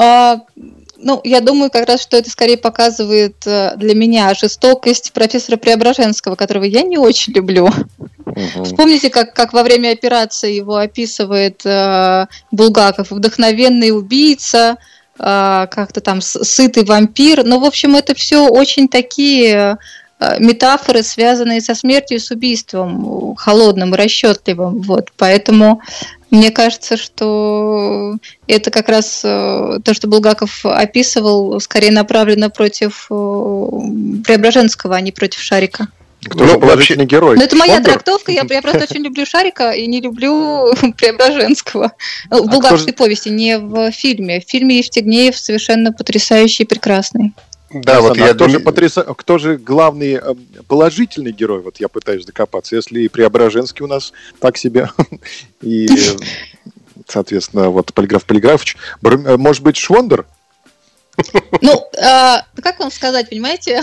А, 0.00 0.42
ну, 0.96 1.20
я 1.24 1.40
думаю, 1.40 1.70
как 1.70 1.88
раз, 1.88 2.02
что 2.02 2.16
это 2.16 2.30
скорее 2.30 2.56
показывает 2.56 3.44
э, 3.46 3.74
для 3.76 3.94
меня 3.94 4.32
жестокость 4.34 5.12
профессора 5.12 5.56
Преображенского, 5.56 6.36
которого 6.36 6.64
я 6.64 6.82
не 6.82 6.98
очень 6.98 7.32
люблю. 7.32 7.68
Угу. 8.26 8.64
Вспомните, 8.64 9.10
как, 9.10 9.34
как 9.34 9.52
во 9.52 9.62
время 9.62 9.92
операции 9.92 10.52
его 10.54 10.76
описывает 10.76 11.62
э, 11.64 12.26
Булгаков. 12.52 13.10
Вдохновенный 13.10 13.90
убийца, 13.90 14.76
как-то 15.18 16.00
там 16.00 16.20
сытый 16.20 16.84
вампир. 16.84 17.44
Ну, 17.44 17.58
в 17.60 17.64
общем, 17.64 17.96
это 17.96 18.14
все 18.14 18.46
очень 18.48 18.88
такие 18.88 19.76
метафоры, 20.38 21.02
связанные 21.02 21.60
со 21.60 21.74
смертью 21.74 22.16
и 22.16 22.20
с 22.20 22.30
убийством, 22.30 23.34
холодным 23.36 23.94
и 23.94 23.96
расчетливым. 23.96 24.80
Вот. 24.82 25.12
Поэтому 25.16 25.80
мне 26.30 26.50
кажется, 26.50 26.96
что 26.96 28.16
это 28.46 28.70
как 28.70 28.88
раз 28.88 29.20
то, 29.20 29.80
что 29.92 30.08
Булгаков 30.08 30.64
описывал, 30.64 31.60
скорее 31.60 31.92
направлено 31.92 32.50
против 32.50 33.06
Преображенского, 33.08 34.96
а 34.96 35.00
не 35.00 35.12
против 35.12 35.40
Шарика. 35.40 35.88
Кто 36.28 36.44
ну, 36.44 36.60
положительный 36.60 37.04
вообще... 37.04 37.16
герой? 37.16 37.36
Ну, 37.36 37.42
это 37.42 37.56
моя 37.56 37.74
Фондер? 37.74 37.92
трактовка. 37.92 38.32
Я, 38.32 38.44
я 38.48 38.62
просто 38.62 38.84
очень 38.84 39.02
люблю 39.02 39.24
Шарика 39.26 39.72
и 39.72 39.86
не 39.86 40.00
люблю 40.00 40.72
Преображенского. 40.96 41.92
В 42.30 42.34
а 42.34 42.42
булгарской 42.42 42.92
повести, 42.92 43.28
не 43.28 43.58
в 43.58 43.90
фильме. 43.92 44.40
В 44.40 44.44
фильме 44.48 44.78
Евстигнеев 44.78 45.36
совершенно 45.36 45.92
потрясающий 45.92 46.64
и 46.64 46.66
прекрасный. 46.66 47.34
Да, 47.70 48.00
вот 48.00 48.16
я 48.16 48.30
а 48.30 48.34
кто, 48.34 48.48
же 48.48 48.60
потряса... 48.60 49.02
кто 49.02 49.36
же 49.36 49.58
главный 49.58 50.14
э, 50.14 50.34
положительный 50.66 51.32
герой? 51.32 51.60
Вот 51.60 51.78
я 51.80 51.88
пытаюсь 51.88 52.24
докопаться. 52.24 52.76
Если 52.76 53.00
и 53.00 53.08
Преображенский 53.08 53.84
у 53.84 53.88
нас 53.88 54.12
так 54.40 54.56
себе, 54.56 54.90
и, 55.60 55.88
соответственно, 57.06 57.68
вот 57.68 57.92
Полиграф 57.92 58.24
Полиграфович, 58.24 58.76
э, 59.02 59.36
может 59.36 59.62
быть, 59.62 59.76
Швондер? 59.76 60.26
Ну, 61.60 61.84
а, 62.00 62.44
как 62.62 62.78
вам 62.78 62.90
сказать, 62.90 63.28
понимаете, 63.28 63.82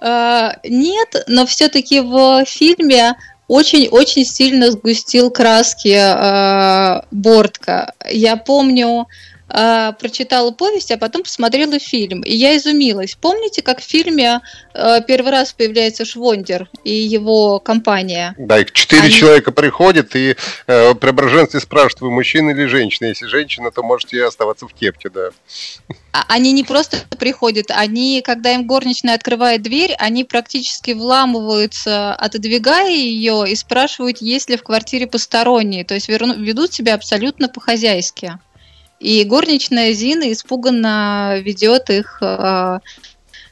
нет, 0.00 1.24
но 1.26 1.46
все-таки 1.46 2.00
в 2.00 2.44
фильме 2.46 3.16
очень-очень 3.48 4.24
сильно 4.24 4.70
сгустил 4.70 5.30
краски 5.30 5.94
э, 5.96 7.02
Бортка. 7.10 7.92
Я 8.10 8.36
помню, 8.36 9.06
э, 9.48 9.92
прочитала 9.98 10.50
повесть, 10.50 10.90
а 10.90 10.98
потом 10.98 11.22
посмотрела 11.22 11.78
фильм. 11.78 12.22
И 12.22 12.34
я 12.34 12.56
изумилась. 12.56 13.16
Помните, 13.20 13.62
как 13.62 13.80
в 13.80 13.84
фильме 13.84 14.40
э, 14.74 15.00
первый 15.06 15.32
раз 15.32 15.52
появляется 15.52 16.04
Швондер 16.04 16.68
и 16.84 16.94
его 16.94 17.58
компания? 17.58 18.34
Да, 18.38 18.60
и 18.60 18.66
четыре 18.72 19.02
Они... 19.02 19.12
человека 19.12 19.52
приходят, 19.52 20.14
и 20.16 20.36
э, 20.66 20.94
Преображенцы 20.94 21.60
спрашивают, 21.60 22.00
вы 22.00 22.10
мужчина 22.10 22.50
или 22.50 22.66
женщина? 22.66 23.08
Если 23.08 23.26
женщина, 23.26 23.70
то 23.70 23.82
можете 23.82 24.24
оставаться 24.24 24.66
в 24.66 24.74
кепке, 24.74 25.08
да. 25.08 25.30
А, 26.12 26.24
они 26.28 26.52
не 26.52 26.64
просто 26.64 26.98
приходят, 27.18 27.66
они, 27.70 28.22
когда 28.24 28.52
им 28.52 28.66
горничная 28.66 29.14
открывает 29.14 29.62
дверь, 29.62 29.94
они 29.98 30.24
практически 30.24 30.92
вламываются, 30.92 32.14
отодвигая 32.14 32.90
ее 32.90 33.44
и 33.46 33.54
спрашивают, 33.54 34.18
есть 34.22 34.48
ли 34.48 34.56
в 34.56 34.62
квартире 34.62 35.06
посторонние. 35.06 35.84
То 35.84 35.94
есть 35.94 36.08
ведут 36.08 36.72
себя 36.72 36.94
абсолютно 36.94 37.48
по-хозяйски. 37.48 38.38
И 38.98 39.24
горничная 39.24 39.92
Зина 39.92 40.32
испуганно 40.32 41.38
ведет 41.40 41.90
их 41.90 42.18
э, 42.22 42.78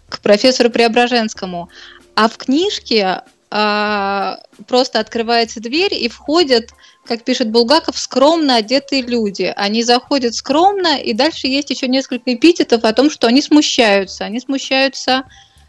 к 0.09 0.21
профессору 0.21 0.71
Преображенскому. 0.71 1.69
А 2.15 2.29
в 2.29 2.37
книжке 2.39 3.23
э, 3.51 4.37
просто 4.67 5.01
открывается 5.01 5.61
дверь 5.61 5.95
и 5.95 6.09
входят, 6.09 6.71
как 7.05 7.25
пишет 7.25 7.51
Булгаков, 7.51 7.99
скромно 7.99 8.57
одетые 8.57 9.03
люди. 9.03 9.53
Они 9.57 9.83
заходят 9.83 10.35
скромно, 10.35 10.97
и 10.97 11.13
дальше 11.13 11.47
есть 11.47 11.71
еще 11.71 11.89
несколько 11.89 12.35
эпитетов 12.35 12.85
о 12.85 12.93
том, 12.93 13.11
что 13.11 13.27
они 13.27 13.43
смущаются. 13.43 14.25
Они 14.25 14.41
смущаются 14.41 15.25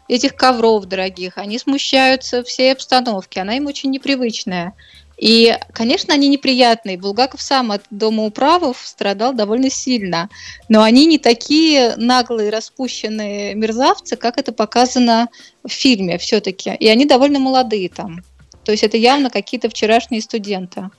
этих 0.08 0.36
ковров 0.36 0.86
дорогих, 0.86 1.36
они 1.36 1.58
смущаются 1.58 2.42
всей 2.44 2.72
обстановки, 2.72 3.38
она 3.38 3.56
им 3.56 3.66
очень 3.66 3.90
непривычная. 3.90 4.74
И, 5.16 5.56
конечно, 5.72 6.12
они 6.12 6.28
неприятные. 6.28 6.98
Булгаков 6.98 7.40
сам 7.40 7.72
от 7.72 7.82
дома 7.90 8.24
управов 8.24 8.82
страдал 8.84 9.32
довольно 9.32 9.70
сильно. 9.70 10.28
Но 10.68 10.82
они 10.82 11.06
не 11.06 11.18
такие 11.18 11.96
наглые, 11.96 12.50
распущенные 12.50 13.54
мерзавцы, 13.54 14.16
как 14.16 14.38
это 14.38 14.52
показано 14.52 15.28
в 15.64 15.70
фильме 15.70 16.18
все-таки. 16.18 16.74
И 16.74 16.88
они 16.88 17.06
довольно 17.06 17.38
молодые 17.38 17.88
там. 17.88 18.22
То 18.66 18.72
есть 18.72 18.82
это 18.82 18.96
явно 18.96 19.30
какие-то 19.30 19.70
вчерашние 19.70 20.20
студенты. 20.20 20.90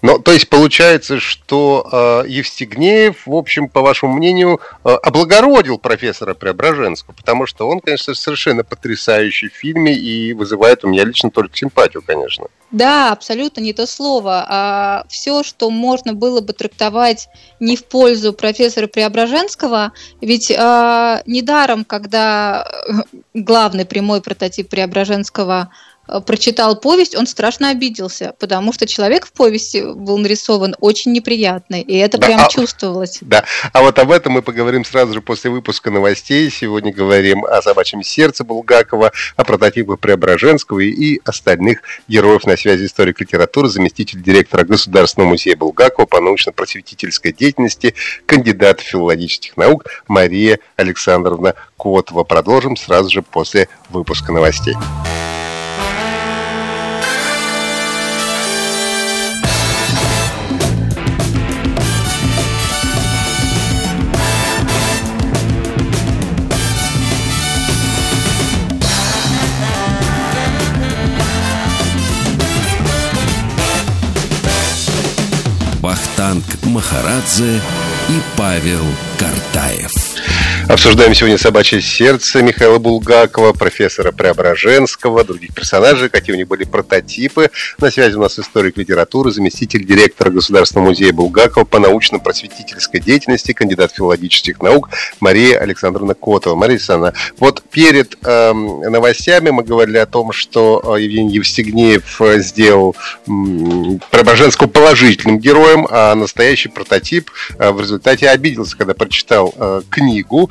Ну, 0.00 0.20
то 0.20 0.30
есть 0.30 0.48
получается, 0.48 1.18
что 1.18 2.22
э, 2.24 2.28
Евстигнеев, 2.28 3.26
в 3.26 3.34
общем, 3.34 3.68
по 3.68 3.80
вашему 3.80 4.12
мнению, 4.12 4.60
э, 4.84 4.90
облагородил 4.90 5.76
профессора 5.76 6.34
Преображенского, 6.34 7.14
потому 7.14 7.46
что 7.46 7.68
он, 7.68 7.80
конечно, 7.80 8.14
совершенно 8.14 8.62
потрясающий 8.62 9.48
в 9.48 9.54
фильме 9.54 9.92
и 9.92 10.34
вызывает 10.34 10.84
у 10.84 10.88
меня 10.88 11.04
лично 11.04 11.32
только 11.32 11.56
симпатию, 11.56 12.04
конечно. 12.06 12.46
Да, 12.70 13.10
абсолютно 13.10 13.60
не 13.60 13.72
то 13.72 13.88
слово. 13.88 14.46
А 14.48 15.04
все, 15.08 15.42
что 15.42 15.68
можно 15.70 16.14
было 16.14 16.40
бы 16.40 16.52
трактовать 16.52 17.28
не 17.58 17.76
в 17.76 17.86
пользу 17.86 18.34
профессора 18.34 18.86
Преображенского, 18.86 19.90
ведь 20.20 20.52
э, 20.52 21.22
недаром, 21.26 21.84
когда 21.84 22.70
главный 23.34 23.84
прямой 23.84 24.22
прототип 24.22 24.68
Преображенского 24.68 25.70
Э, 25.70 25.95
прочитал 26.26 26.76
повесть, 26.76 27.16
он 27.16 27.26
страшно 27.26 27.70
обиделся, 27.70 28.34
потому 28.38 28.72
что 28.72 28.86
человек 28.86 29.26
в 29.26 29.32
повести 29.32 29.82
был 29.82 30.18
нарисован 30.18 30.74
очень 30.80 31.12
неприятный, 31.12 31.80
и 31.80 31.96
это 31.96 32.18
да, 32.18 32.26
прям 32.26 32.40
а, 32.40 32.48
чувствовалось. 32.48 33.18
Да, 33.20 33.44
а 33.72 33.82
вот 33.82 33.98
об 33.98 34.10
этом 34.10 34.34
мы 34.34 34.42
поговорим 34.42 34.84
сразу 34.84 35.14
же 35.14 35.20
после 35.20 35.50
выпуска 35.50 35.90
новостей. 35.90 36.50
Сегодня 36.50 36.92
говорим 36.92 37.44
о 37.44 37.60
«Собачьем 37.62 38.02
сердце» 38.02 38.44
Булгакова, 38.44 39.12
о 39.36 39.44
прототипах 39.44 39.98
Преображенского 39.98 40.80
и 40.80 41.20
остальных 41.24 41.80
героев 42.08 42.46
на 42.46 42.56
связи 42.56 42.86
историк 42.86 43.20
литературы, 43.20 43.68
заместитель 43.68 44.22
директора 44.22 44.64
Государственного 44.64 45.30
музея 45.30 45.56
Булгакова 45.56 46.06
по 46.06 46.20
научно-просветительской 46.20 47.32
деятельности, 47.32 47.94
кандидат 48.26 48.80
филологических 48.80 49.56
наук 49.56 49.86
Мария 50.08 50.58
Александровна 50.76 51.54
Котова. 51.76 52.24
Продолжим 52.24 52.76
сразу 52.76 53.10
же 53.10 53.22
после 53.22 53.68
выпуска 53.90 54.32
новостей. 54.32 54.74
Вахтанг 76.26 76.64
Махарадзе 76.64 77.60
и 78.08 78.20
Павел 78.36 78.84
Картаев. 79.16 80.05
Обсуждаем 80.68 81.14
сегодня 81.14 81.38
«Собачье 81.38 81.80
сердце» 81.80 82.42
Михаила 82.42 82.78
Булгакова, 82.78 83.52
профессора 83.52 84.10
Преображенского, 84.10 85.22
других 85.22 85.54
персонажей, 85.54 86.08
какие 86.08 86.34
у 86.34 86.36
них 86.36 86.48
были 86.48 86.64
прототипы. 86.64 87.50
На 87.78 87.88
связи 87.92 88.16
у 88.16 88.20
нас 88.20 88.36
историк 88.36 88.76
литературы, 88.76 89.30
заместитель 89.30 89.86
директора 89.86 90.30
Государственного 90.30 90.88
музея 90.88 91.12
Булгакова 91.12 91.64
по 91.64 91.78
научно-просветительской 91.78 92.98
деятельности, 92.98 93.52
кандидат 93.52 93.92
филологических 93.92 94.60
наук 94.60 94.90
Мария 95.20 95.56
Александровна 95.60 96.14
Котова. 96.14 96.56
Мария 96.56 96.78
Александровна, 96.78 97.14
вот 97.38 97.62
перед 97.70 98.18
э, 98.24 98.52
новостями 98.52 99.50
мы 99.50 99.62
говорили 99.62 99.98
о 99.98 100.06
том, 100.06 100.32
что 100.32 100.96
э, 100.96 101.02
Евгений 101.02 101.34
Евстигнеев 101.34 102.20
э, 102.20 102.40
сделал 102.40 102.96
э, 103.28 103.30
Преображенского 104.10 104.66
положительным 104.66 105.38
героем, 105.38 105.86
а 105.88 106.16
настоящий 106.16 106.70
прототип 106.70 107.30
э, 107.56 107.70
в 107.70 107.80
результате 107.80 108.28
обиделся, 108.28 108.76
когда 108.76 108.94
прочитал 108.94 109.54
э, 109.56 109.82
книгу 109.88 110.50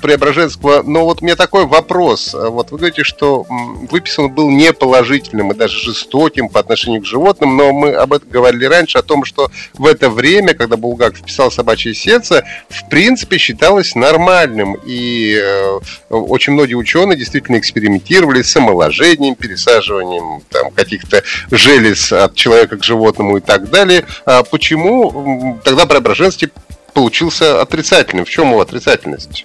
Преображенского. 0.00 0.82
Но 0.82 1.04
вот 1.04 1.22
меня 1.22 1.36
такой 1.36 1.66
вопрос. 1.66 2.34
Вот 2.34 2.70
вы 2.70 2.78
говорите, 2.78 3.04
что 3.04 3.44
выписан 3.90 4.30
был 4.32 4.50
не 4.50 4.72
положительным 4.72 5.52
и 5.52 5.54
даже 5.54 5.78
жестоким 5.78 6.48
по 6.48 6.60
отношению 6.60 7.02
к 7.02 7.06
животным, 7.06 7.56
но 7.56 7.72
мы 7.72 7.92
об 7.92 8.12
этом 8.12 8.28
говорили 8.28 8.64
раньше, 8.64 8.98
о 8.98 9.02
том, 9.02 9.24
что 9.24 9.50
в 9.74 9.86
это 9.86 10.10
время, 10.10 10.54
когда 10.54 10.76
Булгаков 10.76 11.22
писал 11.22 11.50
«Собачье 11.50 11.94
сердце», 11.94 12.44
в 12.68 12.88
принципе 12.88 13.38
считалось 13.38 13.94
нормальным. 13.94 14.76
И 14.84 15.38
э, 15.40 15.78
очень 16.10 16.52
многие 16.52 16.74
ученые 16.74 17.18
действительно 17.18 17.58
экспериментировали 17.58 18.42
с 18.42 18.54
омоложением, 18.56 19.34
пересаживанием 19.34 20.42
там, 20.50 20.70
каких-то 20.70 21.22
желез 21.50 22.12
от 22.12 22.34
человека 22.34 22.76
к 22.76 22.84
животному 22.84 23.38
и 23.38 23.40
так 23.40 23.70
далее. 23.70 24.04
А 24.24 24.42
почему 24.42 25.58
тогда 25.64 25.86
Преображенский 25.86 26.50
получился 26.96 27.60
отрицательным. 27.60 28.24
В 28.24 28.30
чем 28.30 28.48
его 28.48 28.62
отрицательность? 28.62 29.44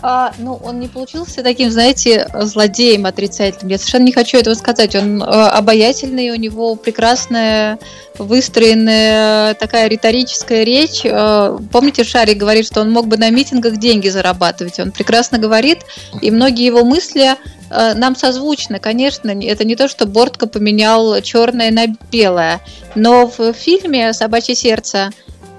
А, 0.00 0.32
ну, 0.38 0.54
он 0.64 0.80
не 0.80 0.88
получился 0.88 1.42
таким, 1.42 1.70
знаете, 1.70 2.26
злодеем 2.34 3.04
отрицательным. 3.04 3.68
Я 3.68 3.76
совершенно 3.76 4.04
не 4.04 4.12
хочу 4.12 4.38
этого 4.38 4.54
сказать. 4.54 4.96
Он 4.96 5.22
э, 5.22 5.26
обаятельный, 5.26 6.30
у 6.30 6.36
него 6.36 6.74
прекрасная 6.74 7.78
выстроенная 8.18 9.52
такая 9.54 9.88
риторическая 9.88 10.64
речь. 10.64 11.02
Э, 11.04 11.58
помните, 11.70 12.02
Шарик 12.02 12.38
говорит, 12.38 12.66
что 12.66 12.80
он 12.80 12.90
мог 12.90 13.08
бы 13.08 13.18
на 13.18 13.28
митингах 13.28 13.76
деньги 13.76 14.08
зарабатывать. 14.08 14.80
Он 14.80 14.90
прекрасно 14.90 15.36
говорит, 15.36 15.80
и 16.22 16.30
многие 16.30 16.64
его 16.64 16.82
мысли 16.82 17.36
э, 17.70 17.94
нам 17.94 18.16
созвучны. 18.16 18.78
Конечно, 18.78 19.30
это 19.30 19.64
не 19.64 19.76
то, 19.76 19.86
что 19.86 20.06
Бортко 20.06 20.46
поменял 20.46 21.20
черное 21.20 21.70
на 21.70 21.88
белое. 22.10 22.62
Но 22.94 23.26
в 23.26 23.52
фильме 23.52 24.14
«Собачье 24.14 24.54
сердце» 24.54 25.10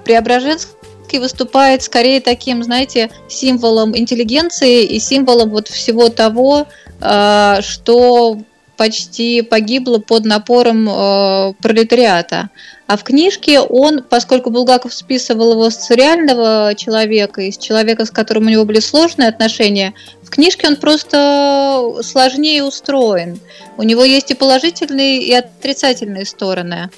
Преображенск 0.04 0.68
Борский 1.14 1.18
выступает 1.18 1.82
скорее 1.82 2.20
таким, 2.20 2.62
знаете, 2.62 3.10
символом 3.28 3.96
интеллигенции 3.96 4.84
и 4.84 4.98
символом 4.98 5.50
вот 5.50 5.68
всего 5.68 6.08
того, 6.08 6.66
э, 7.00 7.56
что 7.60 8.38
почти 8.76 9.42
погибло 9.42 9.98
под 9.98 10.24
напором 10.24 10.88
э, 10.88 11.52
пролетариата. 11.62 12.50
А 12.88 12.96
в 12.96 13.04
книжке 13.04 13.60
он, 13.60 14.02
поскольку 14.02 14.50
Булгаков 14.50 14.92
списывал 14.92 15.52
его 15.52 15.70
с 15.70 15.90
реального 15.90 16.74
человека, 16.76 17.42
из 17.42 17.56
человека, 17.56 18.04
с 18.04 18.10
которым 18.10 18.46
у 18.46 18.50
него 18.50 18.64
были 18.64 18.80
сложные 18.80 19.28
отношения, 19.28 19.94
в 20.22 20.30
книжке 20.30 20.66
он 20.66 20.76
просто 20.76 22.00
сложнее 22.02 22.64
устроен. 22.64 23.38
У 23.78 23.84
него 23.84 24.04
есть 24.04 24.32
и 24.32 24.34
положительные, 24.34 25.22
и 25.22 25.32
отрицательные 25.32 26.24
стороны. 26.24 26.90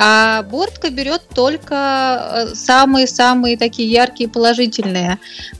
А 0.00 0.44
Бортка 0.44 0.90
берет 0.90 1.22
только 1.34 2.50
самые-самые 2.54 3.56
э, 3.56 3.58
такие 3.58 3.90
яркие 3.90 4.30
положительные. 4.30 5.18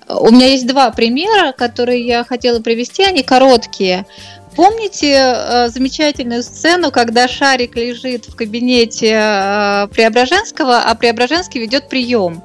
У 0.09 0.31
меня 0.31 0.47
есть 0.47 0.67
два 0.67 0.91
примера, 0.93 1.51
которые 1.51 2.07
я 2.07 2.23
хотела 2.23 2.61
привести, 2.61 3.03
они 3.03 3.25
короткие. 3.25 4.07
Помните 4.55 5.15
э, 5.15 5.69
замечательную 5.71 6.45
сцену, 6.45 6.93
когда 6.93 7.27
Шарик 7.27 7.75
лежит 7.75 8.27
в 8.27 8.37
кабинете 8.37 9.11
э, 9.13 9.89
Преображенского, 9.89 10.83
а 10.83 10.95
Преображенский 10.95 11.61
ведет 11.61 11.89
прием? 11.89 12.41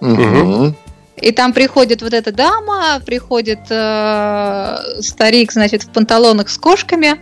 Угу. 0.00 0.74
И 1.16 1.32
там 1.32 1.52
приходит 1.52 2.02
вот 2.02 2.14
эта 2.14 2.32
дама, 2.32 3.00
приходит 3.04 3.60
э, 3.70 4.76
старик, 5.00 5.52
значит, 5.52 5.82
в 5.82 5.90
панталонах 5.90 6.48
с 6.48 6.56
кошками. 6.56 7.20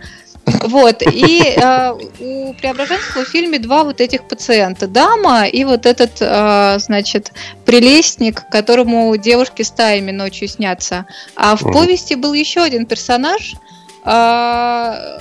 Вот, 0.63 1.01
и 1.01 1.41
э, 1.55 1.91
у 2.19 2.53
Преображенского 2.53 3.25
в 3.25 3.27
фильме 3.27 3.59
два 3.59 3.83
вот 3.83 4.01
этих 4.01 4.27
пациента. 4.27 4.87
Дама 4.87 5.45
и 5.45 5.63
вот 5.65 5.85
этот, 5.85 6.17
э, 6.21 6.79
значит, 6.79 7.31
прелестник, 7.65 8.43
которому 8.49 9.15
девушки 9.17 9.61
стаями 9.61 10.11
ночью 10.11 10.47
снятся. 10.47 11.05
А 11.35 11.55
в 11.55 11.61
повести 11.71 12.15
был 12.15 12.33
еще 12.33 12.61
один 12.61 12.85
персонаж– 12.85 13.53
а, 14.09 15.19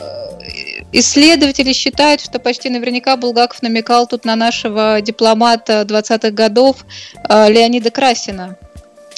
исследователи 0.93 1.73
считают, 1.73 2.21
что 2.21 2.39
почти 2.39 2.69
наверняка 2.69 3.17
Булгаков 3.17 3.61
намекал 3.61 4.07
тут 4.07 4.25
на 4.25 4.37
нашего 4.37 5.01
дипломата 5.01 5.85
20-х 5.89 6.31
годов 6.31 6.87
а, 7.25 7.49
Леонида 7.49 7.91
Красина. 7.91 8.57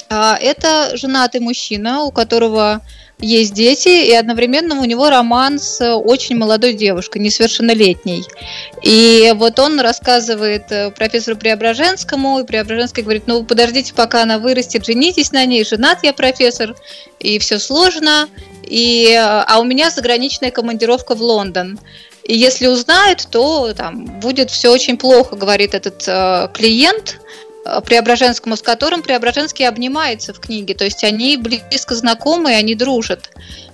А, 0.09 0.37
это 0.41 0.97
женатый 0.97 1.39
мужчина, 1.39 2.03
у 2.03 2.11
которого 2.11 2.81
есть 3.19 3.53
дети, 3.53 4.07
и 4.07 4.13
одновременно 4.13 4.79
у 4.79 4.85
него 4.85 5.09
роман 5.09 5.59
с 5.59 5.85
очень 5.95 6.37
молодой 6.37 6.73
девушкой, 6.73 7.19
несовершеннолетней. 7.19 8.23
И 8.81 9.33
вот 9.35 9.59
он 9.59 9.79
рассказывает 9.79 10.71
э, 10.71 10.91
профессору 10.91 11.37
Преображенскому, 11.37 12.39
и 12.39 12.45
Преображенский 12.45 13.03
говорит, 13.03 13.23
ну 13.27 13.43
подождите, 13.43 13.93
пока 13.93 14.23
она 14.23 14.39
вырастет, 14.39 14.85
женитесь 14.85 15.31
на 15.31 15.45
ней, 15.45 15.65
женат 15.65 15.99
я 16.03 16.13
профессор, 16.13 16.75
и 17.19 17.39
все 17.39 17.59
сложно, 17.59 18.29
и, 18.63 19.13
а 19.15 19.59
у 19.59 19.63
меня 19.63 19.89
заграничная 19.89 20.51
командировка 20.51 21.13
в 21.13 21.21
Лондон. 21.21 21.77
И 22.23 22.37
если 22.37 22.67
узнает, 22.67 23.27
то 23.29 23.73
там 23.73 24.05
будет 24.19 24.49
все 24.49 24.69
очень 24.69 24.97
плохо, 24.97 25.35
говорит 25.35 25.73
этот 25.73 26.07
э, 26.07 26.47
клиент 26.53 27.19
э, 27.19 27.48
Преображенскому, 27.85 28.55
с 28.55 28.61
которым 28.61 29.01
Преображенский 29.01 29.67
обнимается 29.67 30.33
в 30.33 30.39
книге. 30.39 30.73
То 30.75 30.85
есть 30.85 31.03
они 31.03 31.37
близко 31.37 31.95
знакомы, 31.95 32.53
они 32.53 32.75
дружат. 32.75 33.31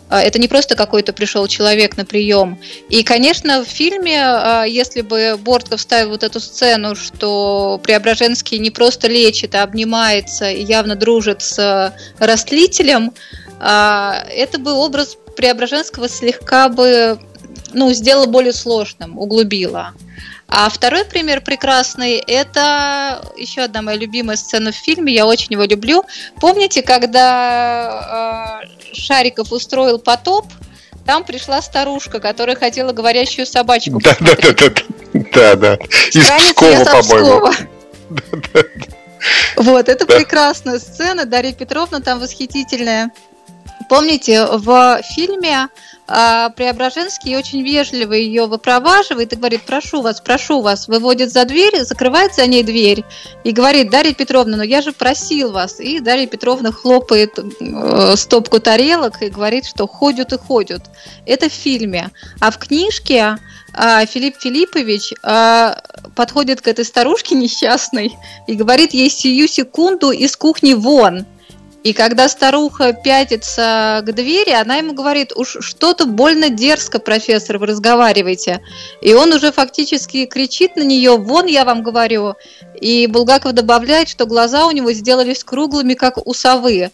Э, 0.09 0.17
это 0.17 0.39
не 0.39 0.47
просто 0.47 0.75
какой-то 0.75 1.13
пришел 1.13 1.47
человек 1.47 1.97
на 1.97 2.05
прием. 2.05 2.59
И, 2.89 3.03
конечно, 3.03 3.63
в 3.63 3.67
фильме, 3.67 4.17
э, 4.17 4.63
если 4.67 5.01
бы 5.01 5.37
Бортков 5.37 5.79
вставил 5.79 6.09
вот 6.09 6.23
эту 6.23 6.39
сцену, 6.39 6.95
что 6.95 7.79
Преображенский 7.83 8.57
не 8.59 8.71
просто 8.71 9.07
лечит, 9.07 9.55
а 9.55 9.63
обнимается 9.63 10.49
и 10.49 10.63
явно 10.63 10.95
дружит 10.95 11.41
с 11.41 11.93
растлителем, 12.19 13.13
это 13.57 14.59
бы 14.59 14.73
образ 14.73 15.17
Преображенского 15.37 16.09
слегка 16.09 16.67
бы 16.67 17.17
ну, 17.73 17.91
сделала 17.93 18.25
более 18.25 18.53
сложным, 18.53 19.17
углубила. 19.19 19.93
А 20.47 20.69
второй 20.69 21.05
пример 21.05 21.41
прекрасный– 21.41 22.15
это 22.27 23.21
еще 23.35 23.61
одна 23.61 23.81
моя 23.81 23.97
любимая 23.97 24.37
сцена 24.37 24.71
в 24.71 24.75
фильме, 24.75 25.13
я 25.13 25.25
очень 25.25 25.53
его 25.53 25.63
люблю. 25.63 26.03
Помните, 26.39 26.81
когда 26.81 28.61
э, 28.63 28.95
Шариков 28.95 29.51
устроил 29.51 29.97
потоп, 29.99 30.45
там 31.05 31.23
пришла 31.23 31.61
старушка, 31.61 32.19
которая 32.19 32.55
хотела 32.55 32.91
говорящую 32.91 33.45
собачку 33.45 33.99
да, 33.99 34.15
да, 34.19 34.35
да, 34.35 34.53
да, 34.53 34.69
да, 35.13 35.55
да. 35.55 35.73
Из 36.11 36.29
Пскова, 36.29 36.85
по-моему. 36.85 37.51
Вот, 39.55 39.89
это 39.89 40.05
прекрасная 40.05 40.77
сцена. 40.77 41.25
Дарья 41.25 41.51
Петровна 41.51 41.99
там 41.99 42.19
восхитительная. 42.19 43.09
Помните, 43.89 44.45
в 44.45 45.01
фильме 45.15 45.69
а, 46.07 46.49
Преображенский 46.49 47.35
очень 47.35 47.63
вежливо 47.63 48.13
ее 48.13 48.45
выпроваживает 48.45 49.33
и 49.33 49.35
говорит, 49.35 49.63
прошу 49.63 50.01
вас, 50.01 50.21
прошу 50.21 50.61
вас, 50.61 50.87
выводит 50.87 51.31
за 51.31 51.45
дверь, 51.45 51.83
закрывает 51.83 52.35
за 52.35 52.45
ней 52.45 52.63
дверь 52.63 53.03
и 53.43 53.51
говорит, 53.51 53.89
Дарья 53.89 54.13
Петровна, 54.13 54.57
ну 54.57 54.63
я 54.63 54.81
же 54.81 54.91
просил 54.91 55.51
вас. 55.51 55.79
И 55.79 55.99
Дарья 55.99 56.27
Петровна 56.27 56.71
хлопает 56.71 57.39
э, 57.39 58.15
стопку 58.17 58.59
тарелок 58.59 59.21
и 59.23 59.29
говорит, 59.29 59.65
что 59.65 59.87
ходят 59.87 60.31
и 60.31 60.37
ходят. 60.37 60.83
Это 61.25 61.49
в 61.49 61.53
фильме. 61.53 62.11
А 62.39 62.51
в 62.51 62.59
книжке 62.59 63.37
э, 63.73 64.05
Филипп 64.05 64.35
Филиппович 64.39 65.13
э, 65.23 65.75
подходит 66.15 66.61
к 66.61 66.67
этой 66.67 66.85
старушке 66.85 67.33
несчастной 67.35 68.15
и 68.45 68.53
говорит 68.53 68.93
ей 68.93 69.09
сию 69.09 69.47
секунду 69.47 70.11
из 70.11 70.37
кухни 70.37 70.73
вон. 70.73 71.25
И 71.85 71.93
когда 71.93 72.27
старуха 72.29 72.93
пятится 72.93 74.01
к 74.03 74.11
двери, 74.11 74.49
она 74.49 74.77
ему 74.77 74.93
говорит, 74.93 75.31
уж 75.35 75.57
что-то 75.59 76.07
больно 76.07 76.49
дерзко, 76.49 76.97
профессор, 76.97 77.59
вы 77.59 77.67
разговариваете. 77.67 78.61
И 79.01 79.13
он 79.13 79.31
уже 79.31 79.51
фактически 79.51 80.25
кричит 80.25 80.77
на 80.77 80.81
нее, 80.81 81.15
вон 81.15 81.45
я 81.45 81.63
вам 81.63 81.83
говорю. 81.83 82.33
И 82.81 83.05
Булгаков 83.05 83.53
добавляет, 83.53 84.09
что 84.09 84.25
глаза 84.25 84.65
у 84.65 84.71
него 84.71 84.93
сделались 84.93 85.43
круглыми, 85.43 85.93
как 85.93 86.25
у 86.25 86.33
совы. 86.33 86.89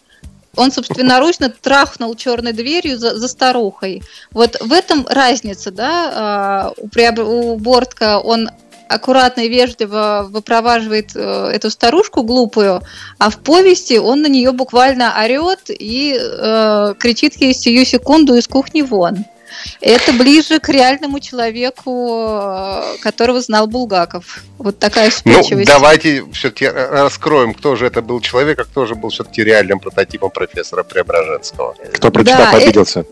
Он 0.56 0.70
собственноручно 0.70 1.48
трахнул 1.48 2.14
черной 2.14 2.52
дверью 2.52 2.98
за, 2.98 3.16
за 3.16 3.28
старухой. 3.28 4.02
Вот 4.30 4.60
в 4.60 4.74
этом 4.74 5.06
разница, 5.08 5.70
да, 5.70 6.12
а, 6.14 6.72
у, 6.76 7.52
у 7.54 7.56
Бортка 7.56 8.20
он 8.20 8.50
аккуратно 8.94 9.42
и 9.42 9.48
вежливо 9.48 10.26
выпроваживает 10.28 11.10
э, 11.14 11.50
эту 11.54 11.70
старушку 11.70 12.22
глупую, 12.22 12.82
а 13.18 13.30
в 13.30 13.38
повести 13.38 13.98
он 13.98 14.22
на 14.22 14.28
нее 14.28 14.52
буквально 14.52 15.14
орет 15.22 15.64
и 15.68 16.16
э, 16.18 16.94
кричит 16.98 17.36
ей 17.36 17.54
сию 17.54 17.84
секунду 17.84 18.34
из 18.34 18.46
кухни 18.46 18.82
вон. 18.82 19.24
Это 19.80 20.12
ближе 20.12 20.60
к 20.60 20.68
реальному 20.68 21.20
человеку, 21.20 22.18
э, 22.20 22.96
которого 23.02 23.40
знал 23.40 23.66
Булгаков. 23.66 24.42
Вот 24.58 24.78
такая 24.78 25.10
вспыльчивость. 25.10 25.68
Ну, 25.68 25.74
давайте 25.74 26.24
все-таки 26.32 26.66
раскроем, 26.68 27.54
кто 27.54 27.76
же 27.76 27.86
это 27.86 28.02
был 28.02 28.20
человек, 28.20 28.60
а 28.60 28.64
кто 28.64 28.86
же 28.86 28.94
был 28.94 29.10
все-таки 29.10 29.42
реальным 29.42 29.80
прототипом 29.80 30.30
профессора 30.30 30.82
Преображенского. 30.82 31.74
Кто 31.94 32.10
прочитал, 32.10 32.52
да, 32.52 32.58
обиделся. 32.58 33.04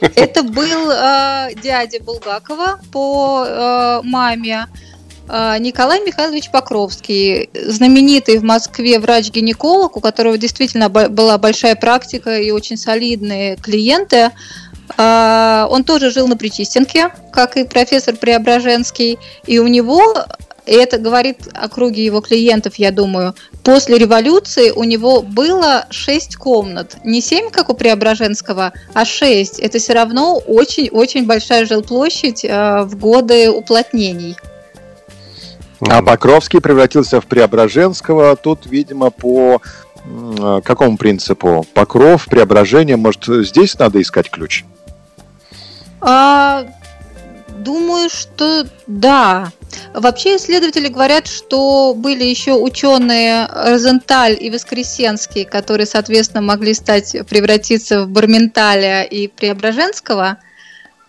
Это, 0.00 0.20
это 0.20 0.42
был 0.42 0.90
э, 0.90 1.54
дядя 1.62 2.00
Булгакова 2.02 2.80
по 2.92 3.44
э, 3.46 4.00
маме. 4.04 4.66
А, 5.32 5.56
Николай 5.58 6.00
Михайлович 6.04 6.50
Покровский, 6.50 7.50
знаменитый 7.54 8.38
в 8.38 8.42
Москве 8.42 8.98
врач-гинеколог, 8.98 9.96
у 9.96 10.00
которого 10.00 10.36
действительно 10.36 10.88
была 10.88 11.38
большая 11.38 11.76
практика 11.76 12.36
и 12.36 12.50
очень 12.50 12.76
солидные 12.76 13.54
клиенты. 13.54 14.32
А, 14.96 15.68
он 15.70 15.84
тоже 15.84 16.10
жил 16.10 16.26
на 16.26 16.36
Причистенке, 16.36 17.10
как 17.32 17.56
и 17.56 17.64
профессор 17.64 18.16
Преображенский, 18.16 19.20
и 19.46 19.60
у 19.60 19.68
него 19.68 20.02
и 20.66 20.74
это 20.74 20.98
говорит 20.98 21.48
о 21.54 21.68
круге 21.68 22.04
его 22.04 22.20
клиентов, 22.20 22.74
я 22.76 22.90
думаю. 22.90 23.34
После 23.64 23.98
революции 23.98 24.70
у 24.70 24.84
него 24.84 25.22
было 25.22 25.86
6 25.90 26.36
комнат. 26.36 26.96
Не 27.04 27.20
7, 27.20 27.50
как 27.50 27.70
у 27.70 27.74
Преображенского, 27.74 28.72
а 28.94 29.04
6. 29.04 29.58
Это 29.58 29.78
все 29.78 29.94
равно 29.94 30.36
очень-очень 30.38 31.26
большая 31.26 31.66
жилплощадь 31.66 32.44
э, 32.44 32.82
в 32.82 32.96
годы 32.98 33.50
уплотнений. 33.50 34.36
А 35.88 36.02
Покровский 36.02 36.60
превратился 36.60 37.20
в 37.20 37.26
Преображенского. 37.26 38.36
Тут, 38.36 38.66
видимо, 38.66 39.10
по 39.10 39.62
э, 40.04 40.60
какому 40.62 40.96
принципу? 40.96 41.66
Покров, 41.72 42.26
Преображение. 42.26 42.96
Может, 42.96 43.24
здесь 43.46 43.78
надо 43.78 44.00
искать 44.02 44.30
ключ? 44.30 44.64
А, 46.02 46.66
думаю, 47.48 48.10
что 48.10 48.66
да. 48.86 49.52
Вообще 49.94 50.36
исследователи 50.36 50.88
говорят, 50.88 51.26
что 51.26 51.94
были 51.94 52.24
еще 52.24 52.54
ученые 52.54 53.46
Розенталь 53.46 54.36
и 54.38 54.50
Воскресенский, 54.50 55.44
которые, 55.44 55.86
соответственно, 55.86 56.42
могли 56.42 56.74
стать 56.74 57.16
превратиться 57.28 58.04
в 58.04 58.08
Барменталя 58.08 59.04
и 59.04 59.28
Преображенского– 59.28 60.38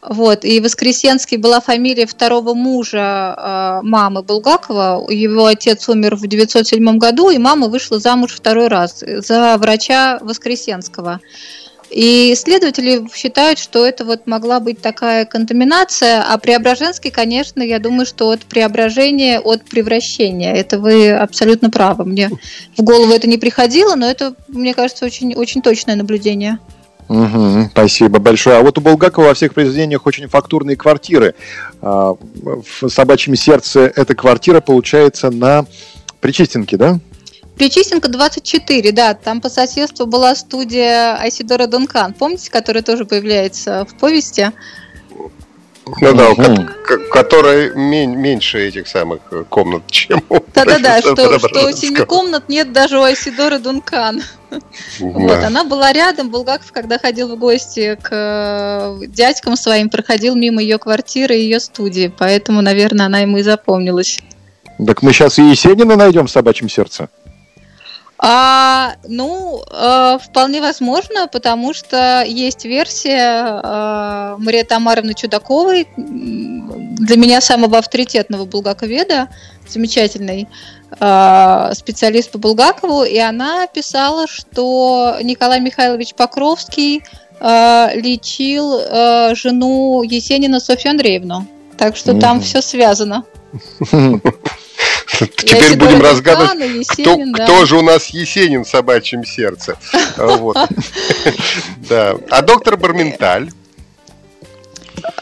Вот, 0.02 0.46
и 0.46 0.60
Воскресенский 0.60 1.38
была 1.38 1.62
фамилия 1.62 2.08
второго 2.08 2.56
мужа 2.56 3.36
э, 3.38 3.80
мамы 3.84 4.24
Булгакова. 4.24 5.06
Его 5.12 5.46
отец 5.46 5.88
умер 5.90 6.16
в 6.16 6.26
907 6.26 6.98
году, 6.98 7.30
и 7.30 7.38
мама 7.38 7.68
вышла 7.68 8.00
замуж 8.00 8.34
второй 8.34 8.68
раз 8.68 9.04
за 9.06 9.58
врача 9.58 10.18
Воскресенского. 10.22 11.20
И 11.92 12.32
исследователи 12.34 13.06
считают, 13.14 13.60
что 13.60 13.86
это 13.86 14.06
вот 14.06 14.26
могла 14.26 14.62
быть 14.62 14.82
такая 14.82 15.26
контаминация, 15.26 16.24
а 16.24 16.38
Преображенский, 16.38 17.12
конечно, 17.12 17.62
я 17.62 17.80
думаю, 17.80 18.06
что 18.06 18.32
от 18.32 18.40
преображения, 18.46 19.42
от 19.42 19.66
превращения. 19.66 20.54
Это 20.54 20.80
вы 20.80 21.12
абсолютно 21.12 21.70
правы. 21.70 22.06
Мне 22.06 22.30
в 22.78 22.82
голову 22.82 23.12
это 23.12 23.28
не 23.28 23.38
приходило, 23.38 23.96
но 23.96 24.10
это, 24.10 24.34
мне 24.48 24.74
кажется, 24.74 25.06
очень, 25.06 25.36
очень 25.36 25.62
точное 25.62 25.98
наблюдение. 25.98 26.60
Угу, 27.12 27.72
спасибо 27.72 28.20
большое. 28.20 28.56
А 28.56 28.62
вот 28.62 28.78
у 28.78 28.82
Булгакова 28.82 29.26
во 29.26 29.34
всех 29.34 29.54
произведениях 29.54 30.06
очень 30.06 30.30
фактурные 30.30 30.78
квартиры. 30.78 31.36
А, 31.82 32.16
в 32.16 32.88
«Собачьем 32.88 33.36
сердце» 33.36 33.92
эта 33.94 34.16
квартира 34.16 34.62
получается 34.62 35.30
на 35.30 35.66
Причистенке, 36.22 36.78
да? 36.78 37.00
Причистенко 37.58 38.08
24, 38.08 38.94
да, 38.94 39.14
там 39.14 39.42
по 39.42 39.50
соседству 39.50 40.06
была 40.06 40.36
студия 40.36 41.18
Айсидора 41.18 41.68
Дункан, 41.68 42.14
помните, 42.14 42.50
которая 42.50 42.82
тоже 42.82 43.04
появляется 43.04 43.86
в 43.86 43.98
повести? 43.98 44.52
Ну 46.00 46.14
да, 46.14 46.34
которая 47.12 47.74
меньше 47.74 48.68
этих 48.68 48.88
самых 48.88 49.22
комнат, 49.50 49.84
чем 49.88 50.24
у 50.30 50.40
Да-да-да, 50.54 51.00
что, 51.02 51.40
что 51.40 51.72
семи 51.72 52.06
комнат 52.06 52.50
нет 52.50 52.72
даже 52.72 53.00
у 53.00 53.04
Айсидоры 53.04 53.60
Дункан. 53.60 54.22
Вот, 55.00 55.44
она 55.44 55.64
была 55.64 55.94
рядом, 55.94 56.30
Булгаков, 56.30 56.72
когда 56.72 57.00
ходил 57.00 57.34
в 57.34 57.40
гости 57.40 57.98
к 58.02 58.10
э, 58.12 59.06
дядькам 59.08 59.56
своим, 59.56 59.90
проходил 59.90 60.36
мимо 60.36 60.62
ее 60.62 60.78
квартиры 60.78 61.36
и 61.36 61.44
ее 61.44 61.60
студии, 61.62 62.14
поэтому, 62.16 62.62
наверное, 62.62 63.06
она 63.06 63.20
ему 63.20 63.38
и 63.38 63.44
запомнилась. 63.44 64.20
Так 64.86 65.04
мы 65.04 65.14
сейчас 65.14 65.40
и 65.40 65.44
Есенина 65.44 65.96
найдем 65.96 66.28
в 66.28 66.32
«Собачьем 66.32 66.68
сердце». 66.68 67.10
А, 68.24 68.98
ну, 69.08 69.64
э, 69.68 70.20
вполне 70.24 70.62
возможно, 70.62 71.28
потому 71.28 71.74
что 71.74 72.24
есть 72.24 72.66
версия 72.66 73.60
э, 73.64 74.36
Марии 74.38 74.62
Тамаровны 74.62 75.16
Чудаковой, 75.16 75.88
для 75.96 77.18
меня 77.18 77.42
самого 77.42 77.80
авторитетного 77.80 78.46
булгаковеда, 78.46 79.30
замечательный 79.68 80.48
э, 81.00 81.72
специалист 81.74 82.30
по 82.30 82.38
Булгакову, 82.38 83.04
и 83.04 83.18
она 83.18 83.66
писала, 83.66 84.28
что 84.28 85.18
Николай 85.24 85.60
Михайлович 85.60 86.14
Покровский 86.14 87.02
э, 87.40 88.00
лечил 88.00 88.78
э, 88.80 89.34
жену 89.34 90.04
Есенина 90.04 90.60
Софью 90.60 90.92
Андреевну. 90.92 91.48
Так 91.76 91.96
что 91.96 92.12
mm-hmm. 92.12 92.20
там 92.20 92.42
все 92.42 92.62
связано. 92.62 93.24
Теперь 95.38 95.78
будем 95.78 96.02
разгадывать, 96.02 96.88
кто, 96.88 97.18
кто 97.34 97.66
же 97.66 97.78
у 97.78 97.82
нас 97.82 98.08
Есенин 98.08 98.64
в 98.64 98.68
собачьем 98.68 99.26
сердце. 99.26 99.78
Вот. 100.18 100.58
Да. 101.90 102.16
А 102.30 102.42
доктор 102.42 102.78
Барменталь? 102.78 103.52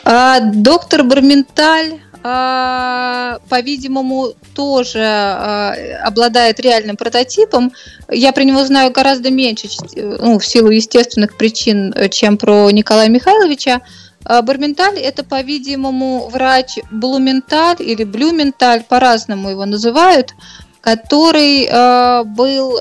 А, 0.03 0.39
доктор 0.39 1.03
Барменталь 1.03 1.99
а, 2.21 3.39
по-видимому, 3.47 4.33
тоже 4.53 5.01
а, 5.01 5.73
обладает 6.03 6.59
реальным 6.59 6.97
прототипом. 6.97 7.71
Я 8.09 8.33
про 8.33 8.43
него 8.43 8.63
знаю 8.65 8.91
гораздо 8.91 9.31
меньше, 9.31 9.69
ну, 9.95 10.37
в 10.37 10.45
силу 10.45 10.69
естественных 10.69 11.37
причин, 11.37 11.93
чем 12.11 12.37
про 12.37 12.69
Николая 12.71 13.07
Михайловича. 13.07 13.81
А 14.29 14.43
Барменталь 14.43 14.99
это, 14.99 15.23
по-видимому, 15.23 16.29
врач 16.29 16.77
Блументаль 16.91 17.77
или 17.79 18.03
Блюменталь, 18.03 18.83
по-разному 18.83 19.49
его 19.49 19.65
называют, 19.65 20.35
который 20.81 21.65
э, 21.65 22.23
был 22.25 22.77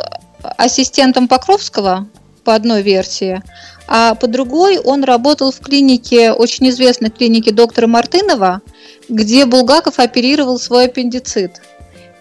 ассистентом 0.58 1.26
Покровского 1.26 2.06
по 2.44 2.54
одной 2.54 2.82
версии, 2.82 3.42
а 3.86 4.14
по 4.14 4.26
другой 4.26 4.78
он 4.78 5.04
работал 5.04 5.50
в 5.50 5.60
клинике, 5.60 6.32
очень 6.32 6.68
известной 6.68 7.08
клинике 7.08 7.50
доктора 7.50 7.86
Мартынова, 7.86 8.60
где 9.08 9.46
Булгаков 9.46 9.98
оперировал 10.00 10.58
свой 10.58 10.84
аппендицит. 10.84 11.62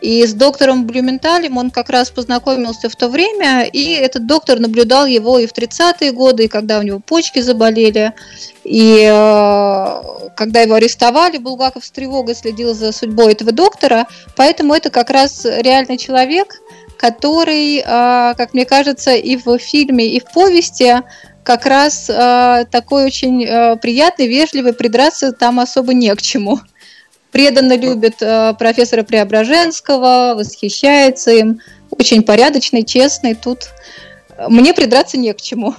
И 0.02 0.26
с 0.26 0.34
доктором 0.34 0.86
Блюменталем 0.86 1.58
он 1.58 1.72
как 1.72 1.90
раз 1.90 2.12
познакомился 2.12 2.88
в 2.90 2.96
то 2.96 3.10
время, 3.10 3.64
и 3.64 3.94
этот 3.94 4.28
доктор 4.28 4.60
наблюдал 4.60 5.08
его 5.08 5.40
и 5.40 5.48
в 5.48 5.54
30-е 5.54 6.12
годы, 6.12 6.46
и 6.46 6.48
когда 6.48 6.80
у 6.80 6.84
него 6.84 7.00
почки 7.00 7.40
заболели, 7.40 8.14
и 8.64 9.10
э, 9.10 10.30
когда 10.36 10.62
его 10.62 10.76
арестовали, 10.76 11.40
Булгаков 11.40 11.84
с 11.84 11.90
тревогой 11.90 12.36
следил 12.36 12.76
за 12.76 12.92
судьбой 12.92 13.32
этого 13.34 13.52
доктора, 13.52 14.08
поэтому 14.36 14.76
это 14.76 14.92
как 14.92 15.10
раз 15.10 15.46
реальный 15.46 15.98
человек, 15.98 16.62
который, 16.98 17.78
э, 17.78 17.84
как 17.84 18.54
мне 18.54 18.66
кажется, 18.66 19.16
и 19.16 19.36
в 19.36 19.58
фильме, 19.58 20.08
и 20.08 20.20
в 20.20 20.32
повести 20.32 21.02
как 21.44 21.66
раз 21.66 22.10
э, 22.10 22.66
такой 22.70 23.06
очень 23.06 23.46
э, 23.46 23.78
приятный, 23.78 24.28
вежливый, 24.28 24.74
придраться 24.74 25.32
там 25.32 25.60
особо 25.60 25.94
не 25.94 26.14
к 26.14 26.22
чему 26.22 26.60
преданно 27.38 27.78
любит 27.78 28.16
э, 28.20 28.56
профессора 28.58 29.04
Преображенского, 29.04 30.34
восхищается 30.36 31.30
им, 31.30 31.62
очень 31.92 32.24
порядочный, 32.24 32.84
честный. 32.84 33.36
Тут 33.36 33.70
мне 34.50 34.74
придраться 34.74 35.20
не 35.20 35.32
к 35.34 35.40
чему. 35.40 35.76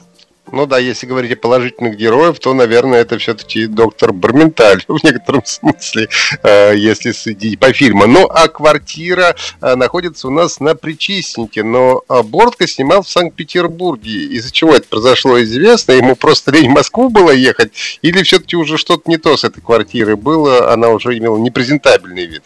Ну 0.52 0.66
да, 0.66 0.78
если 0.78 1.06
говорить 1.06 1.32
о 1.32 1.36
положительных 1.36 1.96
героев, 1.96 2.38
то, 2.38 2.54
наверное, 2.54 3.00
это 3.00 3.18
все-таки 3.18 3.66
доктор 3.66 4.12
Барменталь 4.12 4.82
в 4.88 5.02
некотором 5.04 5.44
смысле, 5.44 6.08
э, 6.42 6.74
если 6.76 7.12
судить 7.12 7.58
по 7.58 7.72
фильму. 7.72 8.06
Ну, 8.06 8.26
а 8.26 8.48
квартира 8.48 9.36
э, 9.60 9.74
находится 9.74 10.28
у 10.28 10.30
нас 10.30 10.60
на 10.60 10.74
Причистнике, 10.74 11.62
но 11.62 12.02
Бортко 12.24 12.66
снимал 12.66 13.02
в 13.02 13.08
Санкт-Петербурге. 13.08 14.24
Из-за 14.36 14.50
чего 14.50 14.74
это 14.74 14.88
произошло, 14.88 15.40
известно. 15.42 15.92
Ему 15.92 16.16
просто 16.16 16.50
лень 16.52 16.70
в 16.70 16.74
Москву 16.74 17.10
было 17.10 17.30
ехать, 17.30 17.72
или 18.02 18.22
все-таки 18.22 18.56
уже 18.56 18.78
что-то 18.78 19.10
не 19.10 19.18
то 19.18 19.36
с 19.36 19.44
этой 19.44 19.60
квартирой 19.60 20.16
было, 20.16 20.72
она 20.72 20.88
уже 20.88 21.16
имела 21.16 21.36
непрезентабельный 21.36 22.26
вид? 22.26 22.42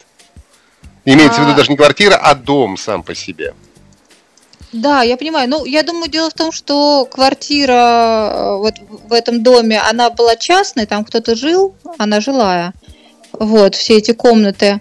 Имеется 1.05 1.41
в 1.41 1.45
виду 1.45 1.53
а. 1.53 1.57
даже 1.57 1.71
не 1.71 1.77
квартира, 1.77 2.17
а 2.17 2.35
дом 2.35 2.77
сам 2.77 3.03
по 3.03 3.15
себе. 3.15 3.55
Да, 4.73 5.03
я 5.03 5.17
понимаю. 5.17 5.49
Ну, 5.49 5.65
я 5.67 5.83
думаю, 5.83 6.11
дело 6.11 6.31
в 6.31 6.35
том, 6.35 6.51
что 6.51 7.07
квартира 7.11 8.31
э, 8.33 8.57
вот 8.57 8.75
в 9.09 9.13
этом 9.13 9.43
доме, 9.43 9.79
она 9.79 10.09
была 10.09 10.37
частной, 10.37 10.87
там 10.87 11.05
кто-то 11.05 11.35
жил, 11.35 11.75
она 11.99 12.21
жилая. 12.21 12.73
Вот, 13.33 13.75
все 13.75 13.99
эти 13.99 14.13
комнаты. 14.13 14.81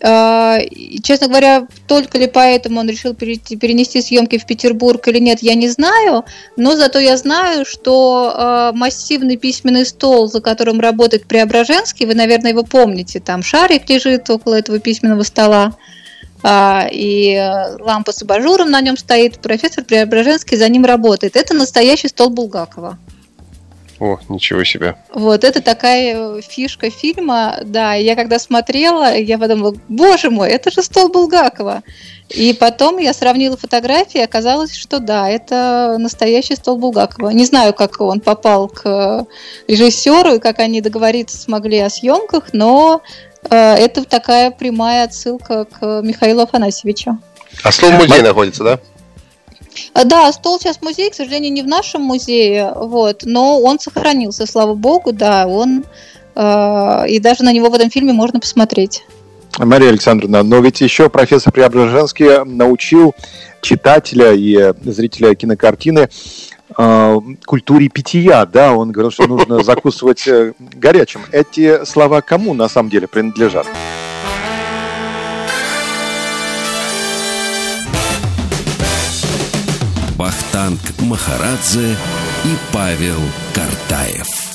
А, 0.00 0.60
честно 1.02 1.26
говоря, 1.26 1.66
только 1.88 2.18
ли 2.18 2.28
поэтому 2.28 2.80
он 2.80 2.88
решил 2.88 3.14
перенести 3.14 4.00
съемки 4.00 4.38
в 4.38 4.46
Петербург 4.46 5.06
или 5.08 5.18
нет, 5.18 5.40
я 5.42 5.54
не 5.54 5.68
знаю, 5.68 6.24
но 6.56 6.76
зато 6.76 7.00
я 7.00 7.16
знаю, 7.16 7.64
что 7.64 8.32
а, 8.32 8.72
массивный 8.72 9.36
письменный 9.36 9.84
стол, 9.84 10.28
за 10.28 10.40
которым 10.40 10.78
работает 10.78 11.26
Преображенский, 11.26 12.06
вы, 12.06 12.14
наверное, 12.14 12.52
его 12.52 12.62
помните, 12.62 13.18
там 13.18 13.42
шарик 13.42 13.90
лежит 13.90 14.30
около 14.30 14.54
этого 14.54 14.78
письменного 14.78 15.24
стола, 15.24 15.74
и 16.44 17.34
э, 17.34 17.76
лампа 17.82 18.12
с 18.12 18.22
абажуром 18.22 18.70
на 18.70 18.80
нем 18.80 18.96
стоит, 18.96 19.40
профессор 19.40 19.84
Преображенский 19.84 20.56
за 20.56 20.68
ним 20.68 20.84
работает. 20.84 21.36
Это 21.36 21.54
настоящий 21.54 22.08
стол 22.08 22.30
Булгакова. 22.30 22.98
О, 24.00 24.18
ничего 24.28 24.62
себе. 24.62 24.94
Вот, 25.12 25.42
это 25.42 25.60
такая 25.60 26.36
э, 26.36 26.40
фишка 26.40 26.88
фильма, 26.88 27.58
да, 27.64 27.94
я 27.94 28.14
когда 28.14 28.38
смотрела, 28.38 29.16
я 29.16 29.38
подумала, 29.38 29.74
боже 29.88 30.30
мой, 30.30 30.50
это 30.50 30.70
же 30.70 30.82
стол 30.82 31.08
Булгакова. 31.08 31.82
И 32.28 32.52
потом 32.52 32.98
я 32.98 33.12
сравнила 33.12 33.56
фотографии, 33.56 34.20
оказалось, 34.20 34.76
что 34.76 35.00
да, 35.00 35.28
это 35.28 35.96
настоящий 35.98 36.54
стол 36.54 36.76
Булгакова. 36.76 37.30
Не 37.30 37.44
знаю, 37.44 37.72
как 37.72 38.00
он 38.00 38.20
попал 38.20 38.68
к 38.68 39.26
режиссеру 39.66 40.34
и 40.34 40.38
как 40.38 40.60
они 40.60 40.80
договориться 40.80 41.36
смогли 41.36 41.78
о 41.78 41.90
съемках, 41.90 42.52
но 42.52 43.02
Э, 43.02 43.02
это 43.42 44.04
такая 44.04 44.50
прямая 44.50 45.04
отсылка 45.04 45.64
к 45.64 46.02
Михаилу 46.02 46.42
Афанасьевичу. 46.42 47.18
А 47.62 47.72
стол 47.72 47.90
в 47.90 47.98
музее 47.98 48.22
находится, 48.22 48.64
да? 48.64 48.80
Э, 49.94 50.04
да, 50.04 50.30
стол 50.32 50.58
сейчас 50.58 50.78
в 50.78 50.82
музее, 50.82 51.10
к 51.10 51.14
сожалению, 51.14 51.52
не 51.52 51.62
в 51.62 51.66
нашем 51.66 52.02
музее, 52.02 52.72
вот, 52.74 53.22
но 53.24 53.60
он 53.60 53.78
сохранился, 53.78 54.46
слава 54.46 54.74
богу, 54.74 55.12
да, 55.12 55.46
он 55.46 55.84
э, 56.34 57.04
и 57.08 57.18
даже 57.20 57.44
на 57.44 57.52
него 57.52 57.68
в 57.70 57.74
этом 57.74 57.90
фильме 57.90 58.12
можно 58.12 58.40
посмотреть. 58.40 59.04
Мария 59.58 59.88
Александровна, 59.88 60.42
но 60.42 60.60
ведь 60.60 60.80
еще 60.80 61.08
профессор 61.08 61.52
Преображенский 61.52 62.44
научил 62.44 63.14
читателя 63.60 64.32
и 64.32 64.72
зрителя 64.84 65.34
кинокартины 65.34 66.00
э, 66.00 66.08
культуре 66.74 67.88
питья, 67.88 68.46
да, 68.46 68.72
он 68.72 68.92
говорил, 68.92 69.10
что 69.10 69.26
нужно 69.26 69.62
закусывать 69.64 70.26
э, 70.26 70.52
горячим. 70.58 71.22
Эти 71.32 71.84
слова 71.84 72.20
кому 72.20 72.54
на 72.54 72.68
самом 72.68 72.90
деле 72.90 73.06
принадлежат? 73.06 73.66
Бахтанг 80.16 80.80
Махарадзе 81.00 81.96
и 82.44 82.56
Павел 82.72 83.20
Картаев. 83.54 84.47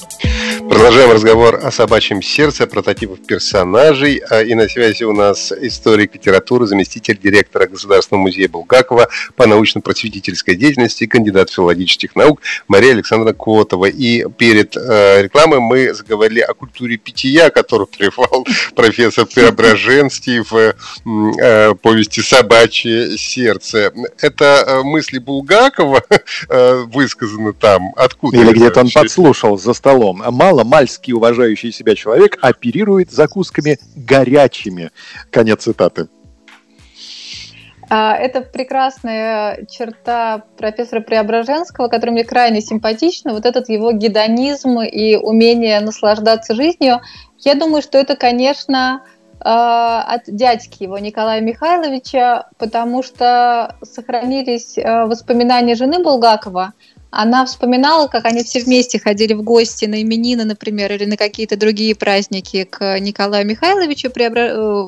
Продолжаем 0.69 1.11
разговор 1.11 1.59
о 1.63 1.71
собачьем 1.71 2.21
сердце, 2.21 2.67
прототипах 2.67 3.19
персонажей. 3.25 4.21
А, 4.29 4.41
и 4.41 4.53
на 4.53 4.67
связи 4.67 5.03
у 5.03 5.11
нас 5.11 5.51
историк 5.51 6.15
литературы, 6.15 6.67
заместитель 6.67 7.17
директора 7.17 7.67
Государственного 7.67 8.23
музея 8.23 8.47
Булгакова 8.47 9.09
по 9.35 9.45
научно-просветительской 9.45 10.55
деятельности, 10.55 11.05
кандидат 11.05 11.49
филологических 11.49 12.15
наук 12.15 12.41
Мария 12.67 12.91
Александровна 12.91 13.33
Котова. 13.33 13.85
И 13.85 14.25
перед 14.37 14.77
э, 14.77 15.23
рекламой 15.23 15.59
мы 15.59 15.93
заговорили 15.93 16.39
о 16.39 16.53
культуре 16.53 16.97
питья, 16.97 17.49
которую 17.49 17.87
привал 17.87 18.45
профессор 18.75 19.25
Преображенский 19.25 20.39
в 20.39 20.75
э, 21.41 21.75
повести 21.75 22.21
«Собачье 22.21 23.17
сердце». 23.17 23.91
Это 24.21 24.63
э, 24.65 24.83
мысли 24.83 25.17
Булгакова 25.17 26.03
высказаны 26.87 27.53
там? 27.53 27.93
Откуда? 27.95 28.37
Или 28.37 28.51
где-то 28.53 28.81
он 28.81 28.89
подслушал 28.89 29.57
за 29.57 29.73
столом. 29.73 30.23
Мало 30.25 30.52
мальский 30.63 31.13
уважающий 31.13 31.71
себя 31.71 31.95
человек 31.95 32.37
оперирует 32.41 33.11
закусками 33.11 33.79
горячими. 33.95 34.91
Конец 35.31 35.63
цитаты. 35.63 36.07
А, 37.89 38.15
это 38.15 38.41
прекрасная 38.41 39.65
черта 39.69 40.43
профессора 40.57 41.01
Преображенского, 41.01 41.87
которая 41.87 42.13
мне 42.13 42.23
крайне 42.23 42.61
симпатична. 42.61 43.33
Вот 43.33 43.45
этот 43.45 43.69
его 43.69 43.91
гедонизм 43.91 44.79
и 44.79 45.15
умение 45.15 45.79
наслаждаться 45.79 46.55
жизнью. 46.55 47.01
Я 47.39 47.55
думаю, 47.55 47.81
что 47.81 47.97
это, 47.97 48.15
конечно, 48.15 49.03
а, 49.39 50.01
от 50.03 50.23
дядьки 50.27 50.83
его 50.83 50.97
Николая 50.99 51.41
Михайловича, 51.41 52.47
потому 52.57 53.03
что 53.03 53.75
сохранились 53.83 54.77
а, 54.77 55.05
воспоминания 55.05 55.75
жены 55.75 56.01
Булгакова– 56.01 56.73
она 57.15 57.45
вспоминала, 57.45 58.07
как 58.07 58.25
они 58.25 58.43
все 58.43 58.59
вместе 58.61 58.99
ходили 58.99 59.33
в 59.33 59.43
гости 59.43 59.85
на 59.85 60.01
именины, 60.01 60.45
например, 60.45 60.91
или 60.91 61.05
на 61.05 61.17
какие-то 61.17 61.57
другие 61.57 61.95
праздники 61.95 62.63
к 62.63 62.99
Николаю 62.99 63.45
Михайловичу 63.45 64.09
Преобра... 64.09 64.51
Э, 64.53 64.87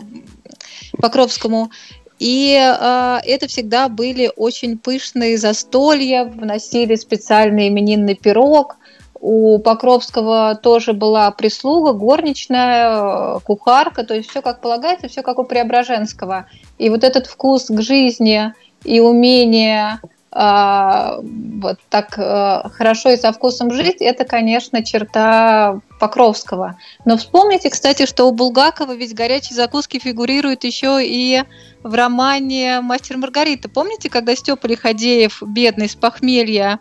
Покровскому. 0.97 1.71
И 2.19 2.55
э, 2.55 3.17
это 3.25 3.47
всегда 3.47 3.89
были 3.89 4.31
очень 4.35 4.77
пышные 4.77 5.37
застолья, 5.37 6.23
вносили 6.23 6.95
специальный 6.95 7.67
именинный 7.67 8.15
пирог. 8.15 8.77
У 9.19 9.59
Покровского 9.59 10.55
тоже 10.61 10.93
была 10.93 11.31
прислуга, 11.31 11.93
горничная, 11.93 13.37
э, 13.37 13.39
кухарка, 13.43 14.03
то 14.03 14.13
есть 14.13 14.29
все 14.29 14.41
как 14.41 14.61
полагается, 14.61 15.07
все 15.07 15.23
как 15.23 15.39
у 15.39 15.43
Преображенского. 15.43 16.47
И 16.77 16.89
вот 16.89 17.03
этот 17.03 17.27
вкус 17.27 17.65
к 17.65 17.81
жизни 17.81 18.53
и 18.83 18.99
умение 18.99 19.99
вот 20.35 21.79
так 21.89 22.17
э, 22.17 22.69
хорошо 22.69 23.11
и 23.11 23.17
со 23.17 23.31
вкусом 23.31 23.71
жить, 23.71 24.01
это, 24.01 24.25
конечно, 24.25 24.83
черта 24.83 25.79
Покровского. 25.97 26.77
Но 27.05 27.15
вспомните, 27.15 27.69
кстати, 27.69 28.05
что 28.05 28.25
у 28.25 28.33
Булгакова 28.33 28.93
ведь 28.95 29.15
горячие 29.15 29.55
закуски 29.55 29.97
фигурируют 29.97 30.65
еще 30.65 30.99
и 31.01 31.43
в 31.83 31.93
романе 31.93 32.81
«Мастер 32.81 33.15
Маргарита». 33.15 33.69
Помните, 33.69 34.09
когда 34.09 34.35
Степа 34.35 34.67
Лиходеев, 34.67 35.41
бедный, 35.41 35.87
с 35.87 35.95
похмелья, 35.95 36.79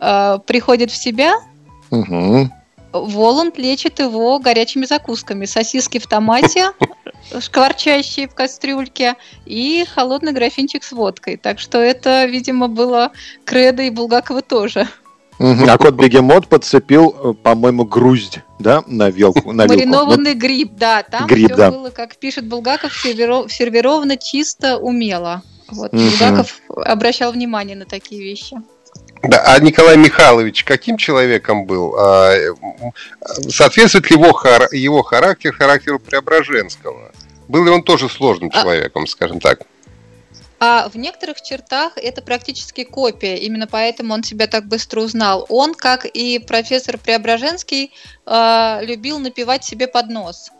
э, 0.00 0.38
приходит 0.46 0.90
в 0.90 0.96
себя? 0.96 1.34
Угу. 1.90 2.48
Воланд 2.94 3.58
лечит 3.58 3.98
его 3.98 4.38
горячими 4.38 4.86
закусками. 4.86 5.44
Сосиски 5.46 5.98
в 5.98 6.06
томате, 6.06 6.70
шкварчащие 7.40 8.28
в 8.28 8.34
кастрюльке, 8.34 9.16
и 9.44 9.84
холодный 9.92 10.32
графинчик 10.32 10.84
с 10.84 10.92
водкой. 10.92 11.36
Так 11.36 11.58
что 11.58 11.78
это, 11.78 12.24
видимо, 12.24 12.68
было 12.68 13.10
кредо 13.44 13.82
и 13.82 13.90
Булгакова 13.90 14.42
тоже. 14.42 14.88
А 15.38 15.78
кот 15.78 15.94
бегемот 15.94 16.46
подцепил, 16.46 17.16
э, 17.22 17.34
по-моему, 17.34 17.84
груздь, 17.84 18.38
да, 18.60 18.84
на 18.86 19.10
вилку. 19.10 19.50
На 19.52 19.66
Маринованный 19.66 20.34
вилку. 20.34 20.46
гриб, 20.46 20.72
да, 20.76 21.02
там 21.02 21.26
гриб, 21.26 21.46
все 21.46 21.56
да. 21.56 21.70
было, 21.72 21.90
как 21.90 22.16
пишет 22.16 22.46
Булгаков, 22.46 22.92
сервировано 22.92 24.16
чисто 24.16 24.78
умело. 24.78 25.42
Вот, 25.68 25.92
угу. 25.92 26.02
Булгаков 26.02 26.60
обращал 26.68 27.32
внимание 27.32 27.74
на 27.74 27.84
такие 27.84 28.22
вещи. 28.22 28.56
Да, 29.28 29.42
а 29.46 29.58
Николай 29.58 29.96
Михайлович 29.96 30.64
каким 30.64 30.96
человеком 30.96 31.64
был? 31.64 31.96
А, 31.98 32.34
соответствует 33.48 34.10
ли 34.10 34.16
его, 34.16 34.28
его 34.72 35.02
характер 35.02 35.52
характеру 35.52 35.98
Преображенского? 35.98 37.12
Был 37.48 37.64
ли 37.64 37.70
он 37.70 37.82
тоже 37.82 38.08
сложным 38.08 38.50
а 38.52 38.60
человеком, 38.60 39.06
скажем 39.06 39.40
так? 39.40 39.60
А 40.60 40.88
в 40.88 40.96
некоторых 40.96 41.42
чертах 41.42 41.96
это 41.96 42.22
практически 42.22 42.84
копия, 42.84 43.36
именно 43.36 43.66
поэтому 43.66 44.14
он 44.14 44.22
себя 44.22 44.46
так 44.46 44.66
быстро 44.66 45.00
узнал. 45.00 45.46
Он, 45.48 45.74
как 45.74 46.06
и 46.06 46.38
профессор 46.38 46.96
Преображенский, 46.96 47.92
а, 48.24 48.80
любил 48.82 49.18
напевать 49.18 49.64
себе 49.64 49.88
под 49.88 50.08
нос. 50.08 50.50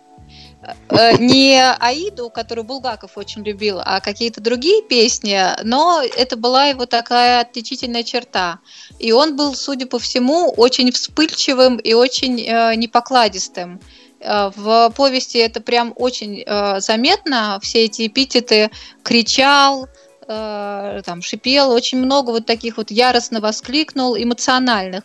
Э, 0.89 1.17
не 1.19 1.61
Аиду, 1.79 2.31
которую 2.31 2.65
Булгаков 2.65 3.17
очень 3.17 3.43
любил, 3.43 3.81
а 3.85 4.01
какие-то 4.01 4.41
другие 4.41 4.83
песни, 4.83 5.39
но 5.63 6.03
это 6.03 6.37
была 6.37 6.67
его 6.67 6.87
такая 6.87 7.41
отличительная 7.41 8.03
черта. 8.03 8.61
И 8.99 9.13
он 9.13 9.37
был, 9.37 9.55
судя 9.55 9.87
по 9.87 9.99
всему, 9.99 10.51
очень 10.51 10.91
вспыльчивым 10.93 11.77
и 11.77 11.95
очень 11.95 12.41
э, 12.41 12.75
непокладистым. 12.77 13.81
Э, 14.21 14.51
в 14.55 14.91
повести 14.91 15.39
это 15.39 15.61
прям 15.61 15.93
очень 15.97 16.43
э, 16.45 16.81
заметно, 16.81 17.59
все 17.63 17.85
эти 17.85 18.07
эпитеты 18.07 18.71
кричал, 19.03 19.89
э, 20.27 21.03
там, 21.05 21.23
шипел, 21.23 21.71
очень 21.71 21.99
много 21.99 22.31
вот 22.31 22.47
таких 22.47 22.77
вот 22.77 22.91
яростно 22.91 23.41
воскликнул, 23.41 24.17
эмоциональных. 24.17 25.05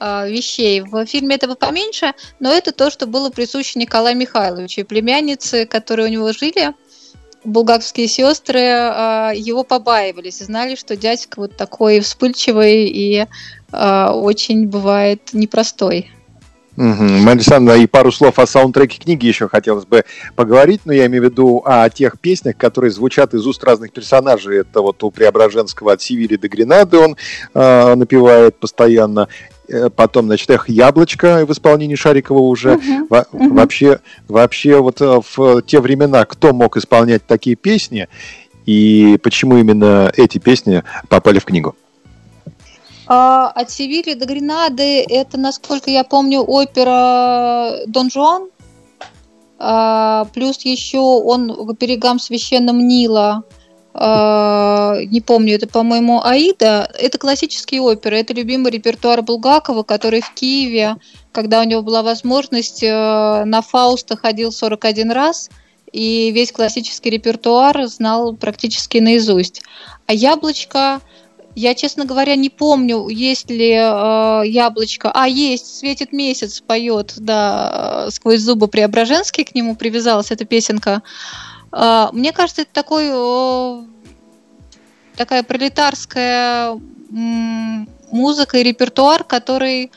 А, 0.00 0.26
вещей. 0.26 0.80
В 0.80 1.06
фильме 1.06 1.36
этого 1.36 1.54
поменьше, 1.54 2.12
но 2.40 2.52
это 2.52 2.72
то, 2.72 2.90
что 2.90 3.06
было 3.06 3.30
присуще 3.30 3.78
Николаю 3.78 4.16
Михайловичу. 4.16 4.82
И 4.82 4.84
племянницы, 4.84 5.66
которые 5.66 6.08
у 6.08 6.10
него 6.10 6.32
жили, 6.32 6.72
булгаковские 7.44 8.08
сестры, 8.08 8.60
а, 8.60 9.32
его 9.34 9.64
побаивались, 9.64 10.38
знали, 10.38 10.76
что 10.76 10.96
дядька 10.96 11.40
вот 11.40 11.56
такой 11.56 12.00
вспыльчивый 12.00 12.86
и 12.86 13.26
а, 13.72 14.12
очень 14.14 14.68
бывает 14.68 15.30
непростой. 15.32 16.10
Угу. 16.76 17.02
Мария 17.24 17.74
и 17.74 17.86
пару 17.88 18.12
слов 18.12 18.38
о 18.38 18.46
саундтреке 18.46 19.00
книги 19.00 19.26
еще 19.26 19.48
хотелось 19.48 19.84
бы 19.84 20.04
поговорить, 20.36 20.82
но 20.84 20.92
я 20.92 21.06
имею 21.06 21.22
в 21.22 21.24
виду 21.24 21.60
о 21.64 21.90
тех 21.90 22.20
песнях, 22.20 22.56
которые 22.56 22.92
звучат 22.92 23.34
из 23.34 23.44
уст 23.48 23.64
разных 23.64 23.92
персонажей. 23.92 24.60
Это 24.60 24.80
вот 24.80 25.02
у 25.02 25.10
Преображенского 25.10 25.94
от 25.94 26.02
Севили 26.02 26.36
до 26.36 26.48
Гренады 26.48 26.98
он 26.98 27.16
э, 27.52 27.94
напевает 27.96 28.60
постоянно. 28.60 29.26
Э, 29.68 29.90
потом, 29.90 30.26
значит, 30.26 30.48
«Эх, 30.50 30.68
яблочко» 30.68 31.44
в 31.44 31.52
исполнении 31.52 31.94
Шарикова 31.94 32.38
уже. 32.38 32.74
Uh-huh. 32.74 33.06
Во- 33.10 33.26
uh-huh. 33.32 33.52
Вообще, 33.54 34.00
вообще 34.26 34.80
вот 34.80 35.00
э, 35.00 35.20
в 35.34 35.62
те 35.62 35.80
времена 35.80 36.24
кто 36.24 36.54
мог 36.54 36.76
исполнять 36.76 37.26
такие 37.26 37.54
песни 37.54 38.08
и 38.64 39.18
почему 39.22 39.58
именно 39.58 40.10
эти 40.16 40.38
песни 40.38 40.82
попали 41.08 41.38
в 41.38 41.44
книгу? 41.44 41.74
А, 43.06 43.48
от 43.48 43.70
Севильи 43.70 44.14
до 44.14 44.26
Гренады 44.26 45.02
это, 45.02 45.38
насколько 45.38 45.90
я 45.90 46.04
помню, 46.04 46.40
опера 46.40 47.80
Дон 47.86 48.10
Жуан. 48.10 48.48
А, 49.58 50.26
плюс 50.34 50.64
еще 50.64 50.98
он 50.98 51.48
к 51.54 51.78
берегам 51.78 52.18
священным 52.18 52.86
Нила 52.86 53.42
не 54.00 55.20
помню, 55.20 55.56
это, 55.56 55.66
по-моему, 55.66 56.24
Аида. 56.24 56.90
Это 56.98 57.18
классические 57.18 57.80
оперы, 57.80 58.18
это 58.18 58.32
любимый 58.32 58.70
репертуар 58.70 59.22
Булгакова, 59.22 59.82
который 59.82 60.20
в 60.20 60.32
Киеве, 60.34 60.96
когда 61.32 61.60
у 61.60 61.64
него 61.64 61.82
была 61.82 62.02
возможность, 62.02 62.82
э, 62.82 63.44
на 63.44 63.62
Фауста 63.62 64.16
ходил 64.16 64.52
41 64.52 65.10
раз, 65.10 65.50
и 65.92 66.30
весь 66.30 66.52
классический 66.52 67.10
репертуар 67.10 67.86
знал 67.86 68.34
практически 68.34 68.98
наизусть. 68.98 69.62
А 70.06 70.12
«Яблочко» 70.12 71.00
Я, 71.54 71.74
честно 71.74 72.04
говоря, 72.04 72.36
не 72.36 72.50
помню, 72.50 73.08
есть 73.08 73.50
ли 73.50 73.72
э, 73.72 74.42
яблочко. 74.44 75.10
А, 75.12 75.26
есть, 75.26 75.78
светит 75.78 76.12
месяц, 76.12 76.60
поет, 76.60 77.14
да, 77.16 78.06
сквозь 78.12 78.42
зубы 78.42 78.68
Преображенский 78.68 79.42
к 79.42 79.56
нему 79.56 79.74
привязалась 79.74 80.30
эта 80.30 80.44
песенка. 80.44 81.02
А, 81.02 81.47
мне 81.70 82.32
кажется, 82.32 82.62
это 82.62 82.72
такой, 82.72 83.10
такая 85.16 85.42
пролетарская 85.42 86.78
музыка 87.10 88.58
и 88.58 88.62
репертуар, 88.62 89.24
который 89.24 89.90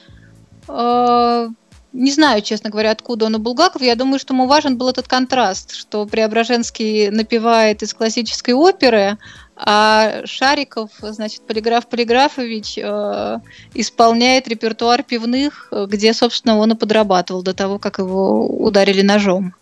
не 1.93 2.11
знаю, 2.11 2.41
честно 2.41 2.69
говоря, 2.69 2.91
откуда 2.91 3.25
он 3.25 3.35
у 3.35 3.39
Булгаков. 3.39 3.81
Я 3.81 3.95
думаю, 3.95 4.19
что 4.19 4.33
ему 4.33 4.47
важен 4.47 4.77
был 4.77 4.89
этот 4.89 5.07
контраст, 5.07 5.73
что 5.75 6.05
Преображенский 6.05 7.09
напевает 7.09 7.83
из 7.83 7.93
классической 7.93 8.53
оперы, 8.53 9.17
а 9.57 10.21
Шариков, 10.25 10.89
значит, 11.01 11.41
Полиграф 11.41 11.87
Полиграфович 11.87 12.77
э, 12.77 13.39
исполняет 13.73 14.47
репертуар 14.47 15.03
пивных, 15.03 15.71
где, 15.87 16.13
собственно, 16.13 16.57
он 16.57 16.71
и 16.71 16.75
подрабатывал 16.75 17.43
до 17.43 17.53
того, 17.53 17.77
как 17.77 17.99
его 17.99 18.47
ударили 18.47 19.01
ножом. 19.01 19.53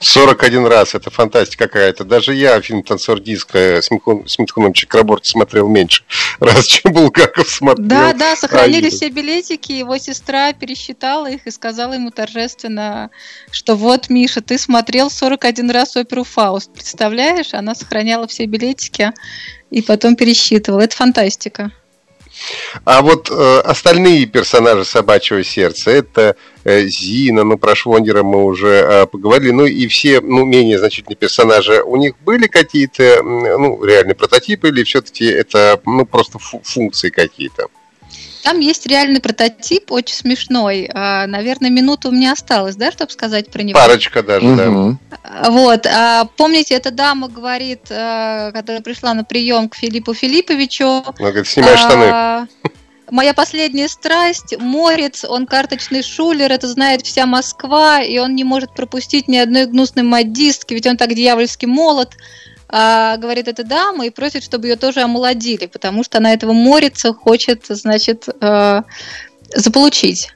41 0.00 0.66
раз, 0.66 0.94
это 0.94 1.10
фантастика 1.10 1.64
какая-то. 1.64 2.04
Даже 2.04 2.34
я 2.34 2.60
фильм 2.60 2.82
«Танцор 2.82 3.20
диска» 3.20 3.82
с, 3.82 3.90
Митхун, 3.90 4.26
с 4.26 4.38
Митхуном 4.38 4.72
Чакраборти 4.72 5.30
смотрел 5.30 5.68
меньше 5.68 6.04
раз, 6.40 6.66
чем 6.66 6.92
Булгаков 6.92 7.48
смотрел. 7.48 7.86
Да, 7.86 8.12
да, 8.12 8.36
сохранили 8.36 8.90
все 8.90 9.08
билетики, 9.08 9.72
его 9.72 9.98
сестра 9.98 10.52
пересчитала 10.52 11.30
их 11.30 11.46
и 11.46 11.50
сказала 11.50 11.94
ему 11.94 12.10
торжественно, 12.10 13.10
что 13.50 13.76
вот, 13.76 14.08
Миша, 14.08 14.40
ты 14.40 14.58
смотрел 14.58 15.10
41 15.10 15.70
раз 15.70 15.96
оперу 15.96 16.24
«Фауст». 16.24 16.72
Представляешь? 16.72 17.52
Она 17.52 17.74
сохраняла 17.74 18.26
все 18.26 18.46
билетики 18.46 19.12
и 19.70 19.82
потом 19.82 20.16
пересчитывала. 20.16 20.80
Это 20.80 20.96
фантастика. 20.96 21.72
А 22.84 23.02
вот 23.02 23.30
э, 23.30 23.60
остальные 23.60 24.26
персонажи 24.26 24.84
собачьего 24.84 25.44
сердца 25.44 25.90
это 25.90 26.36
э, 26.64 26.86
Зина, 26.86 27.44
ну 27.44 27.56
про 27.56 27.74
Швондера 27.74 28.22
мы 28.22 28.44
уже 28.44 28.68
э, 28.68 29.06
поговорили, 29.06 29.52
ну 29.52 29.66
и 29.66 29.86
все 29.86 30.20
ну, 30.20 30.44
менее 30.44 30.78
значительные 30.78 31.16
персонажи, 31.16 31.82
у 31.82 31.96
них 31.96 32.14
были 32.20 32.46
какие-то 32.46 33.22
ну, 33.22 33.84
реальные 33.84 34.14
прототипы 34.14 34.68
или 34.68 34.82
все-таки 34.84 35.24
это 35.24 35.80
ну, 35.86 36.04
просто 36.06 36.38
функции 36.38 37.10
какие-то? 37.10 37.68
Там 38.44 38.60
есть 38.60 38.86
реальный 38.86 39.20
прототип, 39.20 39.90
очень 39.90 40.14
смешной. 40.14 40.90
А, 40.92 41.26
наверное, 41.26 41.70
минута 41.70 42.08
у 42.08 42.12
меня 42.12 42.32
осталось, 42.32 42.76
да, 42.76 42.92
чтобы 42.92 43.10
сказать 43.10 43.50
про 43.50 43.62
него? 43.62 43.78
Парочка 43.78 44.22
даже, 44.22 44.46
угу. 44.46 44.56
да. 44.56 45.48
Вот. 45.48 45.86
А, 45.86 46.26
помните, 46.36 46.74
эта 46.74 46.90
дама 46.90 47.28
говорит, 47.28 47.86
а, 47.90 48.52
которая 48.52 48.82
пришла 48.82 49.14
на 49.14 49.24
прием 49.24 49.70
к 49.70 49.76
Филиппу 49.76 50.12
Филипповичу. 50.12 50.84
Она 50.84 51.30
говорит, 51.30 51.46
снимай 51.46 51.78
штаны. 51.78 52.48
Моя 53.10 53.32
последняя 53.32 53.88
страсть, 53.88 54.54
Морец, 54.58 55.24
он 55.24 55.46
карточный 55.46 56.02
шулер, 56.02 56.52
это 56.52 56.68
знает 56.68 57.00
вся 57.02 57.24
Москва, 57.24 58.02
и 58.02 58.18
он 58.18 58.34
не 58.34 58.44
может 58.44 58.74
пропустить 58.74 59.26
ни 59.26 59.38
одной 59.38 59.64
гнусной 59.64 60.04
модистки, 60.04 60.74
ведь 60.74 60.86
он 60.86 60.98
так 60.98 61.14
дьявольски 61.14 61.64
молод 61.64 62.14
а, 62.76 63.16
говорит 63.18 63.46
эта 63.46 63.62
дама 63.62 64.04
и 64.04 64.10
просит, 64.10 64.42
чтобы 64.42 64.66
ее 64.66 64.74
тоже 64.74 65.00
омолодили, 65.00 65.66
потому 65.66 66.02
что 66.02 66.18
она 66.18 66.32
этого 66.32 66.52
морится, 66.52 67.12
хочет, 67.12 67.66
значит, 67.68 68.28
а, 68.40 68.82
заполучить. 69.54 70.32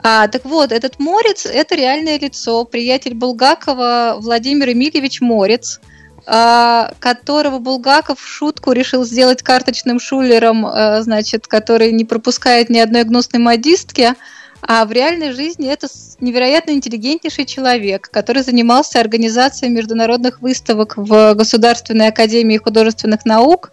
А, 0.00 0.28
так 0.28 0.44
вот, 0.44 0.70
этот 0.70 1.00
Морец– 1.00 1.44
это 1.52 1.74
реальное 1.74 2.20
лицо, 2.20 2.64
приятель 2.64 3.14
Булгакова 3.14 4.18
Владимир 4.20 4.70
Эмильевич 4.70 5.20
Морец, 5.20 5.80
а, 6.24 6.92
которого 7.00 7.58
Булгаков 7.58 8.20
в 8.20 8.28
шутку 8.28 8.70
решил 8.70 9.04
сделать 9.04 9.42
карточным 9.42 9.98
шулером, 9.98 10.64
а, 10.64 11.02
значит, 11.02 11.48
который 11.48 11.90
не 11.90 12.04
пропускает 12.04 12.70
ни 12.70 12.78
одной 12.78 13.02
гнусной 13.02 13.42
модистки, 13.42 14.14
а 14.62 14.84
в 14.84 14.92
реальной 14.92 15.32
жизни 15.32 15.68
это 15.68 15.88
невероятно 16.20 16.70
интеллигентнейший 16.70 17.44
человек, 17.44 18.08
который 18.10 18.44
занимался 18.44 19.00
организацией 19.00 19.72
международных 19.72 20.40
выставок 20.40 20.96
в 20.96 21.34
Государственной 21.34 22.08
академии 22.08 22.56
художественных 22.58 23.24
наук, 23.24 23.72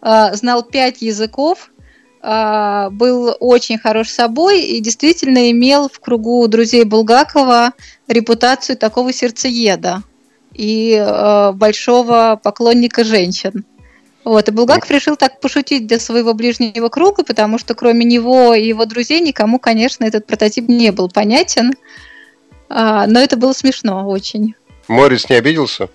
а, 0.00 0.34
знал 0.34 0.62
пять 0.62 1.02
языков, 1.02 1.70
а, 2.22 2.88
был 2.88 3.36
очень 3.38 3.78
хорош 3.78 4.08
собой 4.08 4.62
и 4.62 4.80
действительно 4.80 5.50
имел 5.50 5.90
в 5.90 6.00
кругу 6.00 6.48
друзей 6.48 6.84
Булгакова 6.84 7.72
репутацию 8.08 8.78
такого 8.78 9.12
сердцееда 9.12 10.02
и 10.54 10.96
а, 10.98 11.52
большого 11.52 12.40
поклонника 12.42 13.04
женщин. 13.04 13.66
Вот, 14.24 14.48
и 14.48 14.50
Булгаков 14.50 14.90
решил 14.90 15.16
так 15.16 15.40
пошутить 15.40 15.86
для 15.86 15.98
своего 15.98 16.34
ближнего 16.34 16.88
круга, 16.88 17.24
потому 17.24 17.58
что 17.58 17.74
кроме 17.74 18.04
него 18.04 18.54
и 18.54 18.66
его 18.66 18.84
друзей 18.84 19.20
никому, 19.20 19.58
конечно, 19.58 20.04
этот 20.04 20.26
прототип 20.26 20.68
не 20.68 20.92
был 20.92 21.08
понятен. 21.08 21.72
А, 22.68 23.06
но 23.06 23.20
это 23.20 23.36
было 23.36 23.52
смешно 23.52 24.08
очень. 24.08 24.54
Морис 24.88 25.28
не 25.30 25.36
обиделся? 25.36 25.88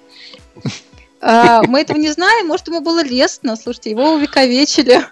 А, 1.22 1.62
мы 1.64 1.82
этого 1.82 1.98
не 1.98 2.12
знаем, 2.12 2.48
может, 2.48 2.68
ему 2.68 2.82
было 2.82 3.04
лестно. 3.04 3.56
Слушайте, 3.56 3.92
его 3.92 4.14
увековечили 4.14 5.06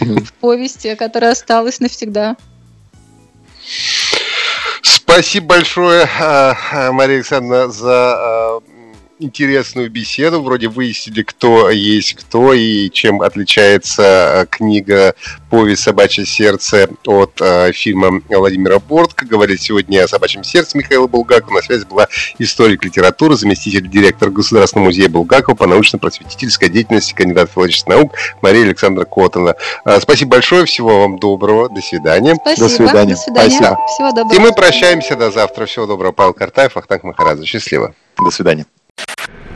в 0.00 0.32
повести, 0.34 0.94
которая 0.94 1.32
осталась 1.32 1.80
навсегда. 1.80 2.36
Спасибо 4.82 5.46
большое, 5.46 6.08
а, 6.20 6.92
Мария 6.92 7.16
Александровна, 7.16 7.70
за 7.70 8.60
интересную 9.22 9.90
беседу. 9.90 10.42
Вроде 10.42 10.68
выяснили, 10.68 11.22
кто 11.22 11.70
есть 11.70 12.14
кто 12.14 12.52
и 12.52 12.90
чем 12.90 13.22
отличается 13.22 14.02
э, 14.02 14.46
книга 14.50 15.14
«Повесть 15.50 15.82
собачье 15.82 16.26
сердце» 16.26 16.88
от 17.06 17.40
э, 17.40 17.72
фильма 17.72 18.22
Владимира 18.28 18.78
Бортко. 18.78 19.26
Говорит 19.26 19.60
сегодня 19.60 20.04
о 20.04 20.08
собачьем 20.08 20.44
сердце 20.44 20.76
Михаила 20.78 21.06
Булгакова. 21.06 21.56
На 21.56 21.62
связи 21.62 21.84
была 21.84 22.08
историк 22.38 22.84
литературы, 22.84 23.36
заместитель 23.36 23.88
директора 23.88 24.30
Государственного 24.30 24.86
музея 24.86 25.08
Булгакова 25.08 25.54
по 25.54 25.66
научно-просветительской 25.66 26.68
деятельности, 26.68 27.14
кандидат 27.14 27.50
филологических 27.50 27.88
наук 27.88 28.14
Мария 28.40 28.64
Александра 28.64 29.04
Котова. 29.04 29.56
Э, 29.84 30.00
спасибо 30.00 30.32
большое, 30.32 30.64
всего 30.64 31.00
вам 31.00 31.18
доброго, 31.18 31.68
до 31.68 31.80
свидания. 31.80 32.34
Спасибо, 32.34 32.68
до 32.68 32.74
свидания. 32.74 33.14
До 33.14 33.20
свидания. 33.20 33.50
Спасибо. 33.50 33.78
Всего 33.86 34.12
доброго. 34.12 34.34
И 34.34 34.38
мы 34.38 34.52
прощаемся 34.52 35.16
до 35.16 35.30
завтра. 35.30 35.66
Всего 35.66 35.86
доброго. 35.86 36.12
Павел 36.12 36.34
Картаев, 36.34 36.76
Ахтанг 36.76 37.04
Махарадзе. 37.04 37.44
Счастливо. 37.44 37.94
До 38.18 38.30
свидания. 38.30 38.66